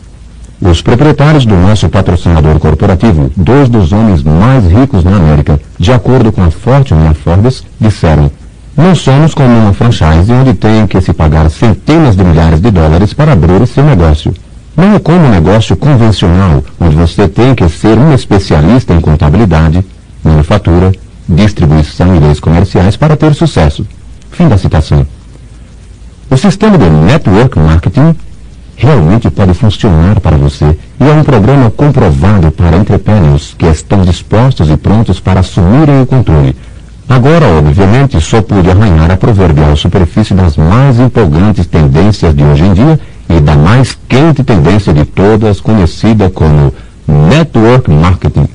Os 0.64 0.81
proprietários 0.81 1.44
do 1.44 1.57
nosso 1.57 1.88
patrocinador 1.88 2.57
corporativo, 2.61 3.33
dois 3.37 3.68
dos 3.68 3.90
homens 3.90 4.22
mais 4.22 4.64
ricos 4.64 5.03
na 5.03 5.16
América, 5.16 5.61
de 5.77 5.92
acordo 5.92 6.31
com 6.31 6.40
a 6.40 6.53
Fortune 6.53 7.12
Forbes, 7.14 7.64
disseram: 7.81 8.31
Não 8.77 8.94
somos 8.94 9.35
como 9.35 9.48
uma 9.48 9.72
franchise 9.72 10.33
onde 10.33 10.55
tem 10.55 10.87
que 10.87 11.01
se 11.01 11.12
pagar 11.12 11.51
centenas 11.51 12.14
de 12.14 12.22
milhares 12.22 12.61
de 12.61 12.70
dólares 12.70 13.12
para 13.12 13.33
abrir 13.33 13.66
seu 13.66 13.83
negócio. 13.83 14.33
Não 14.77 14.94
é 14.94 15.01
como 15.01 15.18
um 15.18 15.31
negócio 15.31 15.77
convencional, 15.77 16.62
onde 16.81 16.94
você 16.94 17.29
tem 17.29 17.57
que 17.57 17.68
ser 17.68 17.98
um 17.98 18.14
especialista 18.14 18.94
em 18.94 19.01
contabilidade, 19.01 19.85
manufatura, 20.22 20.92
distribuição 21.29 22.14
e 22.14 22.20
leis 22.20 22.38
comerciais 22.38 22.96
para 22.96 23.16
ter 23.16 23.35
sucesso. 23.35 23.85
Fim 24.31 24.48
da 24.48 24.57
citação. 24.57 25.05
O 26.31 26.37
sistema 26.37 26.79
de 26.79 26.88
network 26.88 27.59
marketing 27.59 28.14
realmente 28.77 29.31
pode 29.31 29.55
funcionar 29.55 30.21
para 30.21 30.37
você 30.37 30.77
e 31.01 31.05
é 31.05 31.13
um 31.13 31.25
programa 31.25 31.71
comprovado 31.71 32.51
para 32.51 32.77
entrepreneurs 32.77 33.55
que 33.57 33.67
estão 33.67 34.03
dispostos 34.03 34.71
e 34.71 34.77
prontos 34.77 35.21
para 35.21 35.41
assumirem 35.41 36.03
o 36.03 36.07
controle. 36.07 36.57
Agora, 37.09 37.47
obviamente, 37.47 38.21
só 38.21 38.41
pude 38.41 38.71
arranhar 38.71 39.11
a 39.11 39.17
proverbial 39.17 39.77
superfície 39.77 40.35
das 40.35 40.57
mais 40.57 40.99
empolgantes 40.99 41.67
tendências 41.67 42.35
de 42.35 42.43
hoje 42.43 42.65
em 42.65 42.73
dia 42.73 43.01
e 43.29 43.41
da 43.41 43.55
mais 43.55 43.97
quente 44.09 44.43
tendência 44.43 44.93
de 44.93 45.05
todas, 45.05 45.61
conhecida 45.61 46.31
como 46.31 46.73
Network 47.07 47.91
Marketing. 47.91 48.49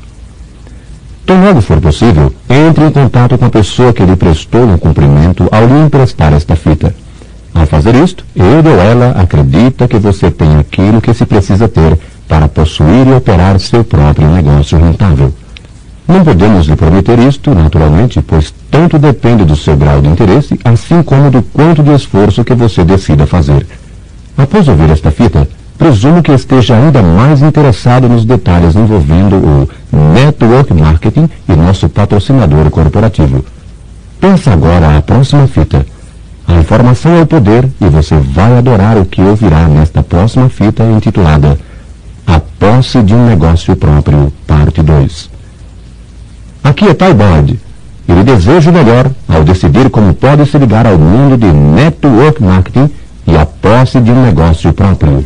Tão 1.26 1.44
logo 1.44 1.62
for 1.62 1.82
possível, 1.82 2.34
entre 2.50 2.86
em 2.86 2.92
contato 2.92 3.38
com 3.38 3.46
a 3.46 3.50
pessoa 3.50 3.92
que 3.92 4.04
lhe 4.04 4.16
prestou 4.16 4.64
um 4.64 4.78
cumprimento 4.78 5.48
ao 5.52 5.68
lhe 5.68 5.86
emprestar 5.86 6.32
esta 6.34 6.56
fita. 6.56 6.96
Ao 7.58 7.65
fazer 7.65 7.96
isto, 7.96 8.24
ele 8.36 8.70
ou 8.70 8.80
ela 8.80 9.12
acredita 9.20 9.88
que 9.88 9.98
você 9.98 10.30
tem 10.30 10.58
aquilo 10.58 11.02
que 11.02 11.12
se 11.13 11.26
precisa 11.26 11.67
ter 11.67 11.98
para 12.28 12.48
possuir 12.48 13.08
e 13.08 13.13
operar 13.13 13.60
seu 13.60 13.84
próprio 13.84 14.30
negócio 14.30 14.78
rentável. 14.78 15.34
Não 16.08 16.24
podemos 16.24 16.67
lhe 16.67 16.76
prometer 16.76 17.17
isto, 17.20 17.54
naturalmente, 17.56 18.22
pois 18.22 18.54
tanto 18.70 19.00
depende 19.00 19.43
do 19.43 19.56
seu 19.56 19.76
grau 19.76 20.00
de 20.02 20.08
interesse, 20.08 20.60
assim 20.63 21.02
como 21.02 21.32
do 21.32 21.41
quanto 21.41 21.82
de 21.82 21.93
esforço 21.96 22.43
que 22.43 22.54
você 22.54 22.86
decida 22.86 23.26
fazer. 23.26 23.65
Após 24.38 24.67
ouvir 24.67 24.91
esta 24.91 25.10
fita, 25.10 25.48
presumo 25.80 26.22
que 26.22 26.32
esteja 26.32 26.76
ainda 26.76 27.02
mais 27.02 27.41
interessado 27.41 28.08
nos 28.08 28.24
detalhes 28.24 28.76
envolvendo 28.76 29.36
o 29.36 29.67
Network 30.13 30.74
Marketing 30.76 31.28
e 31.50 31.54
nosso 31.54 31.89
patrocinador 31.89 32.70
corporativo. 32.70 33.43
Pensa 34.22 34.54
agora 34.54 34.96
a 34.96 35.02
próxima 35.02 35.48
fita. 35.48 35.86
A 36.48 36.54
informação 36.54 37.14
é 37.16 37.22
o 37.22 37.28
poder 37.28 37.70
e 37.82 37.90
você 37.90 38.16
vai 38.16 38.58
adorar 38.58 38.98
o 38.98 39.06
que 39.06 39.22
ouvirá 39.22 39.68
nesta 39.68 40.02
próxima 40.02 40.48
fita 40.48 40.84
intitulada 40.84 41.60
A 42.26 42.40
Posse 42.40 43.04
de 43.04 43.14
um 43.14 43.26
Negócio 43.26 43.76
Próprio, 43.76 44.32
Parte 44.48 44.82
2. 44.82 45.30
Aqui 46.64 46.86
é 46.86 46.94
Ty 46.94 47.14
Boyd 47.14 47.60
e 48.08 48.14
lhe 48.14 48.24
desejo 48.24 48.70
o 48.70 48.74
melhor 48.74 49.12
ao 49.28 49.44
decidir 49.44 49.90
como 49.90 50.14
pode 50.14 50.46
se 50.46 50.58
ligar 50.58 50.88
ao 50.88 50.98
mundo 50.98 51.38
de 51.38 51.52
network 51.52 52.42
marketing 52.42 52.90
e 53.28 53.36
a 53.36 53.46
posse 53.46 54.00
de 54.00 54.12
um 54.12 54.24
negócio 54.24 54.72
próprio. 54.72 55.26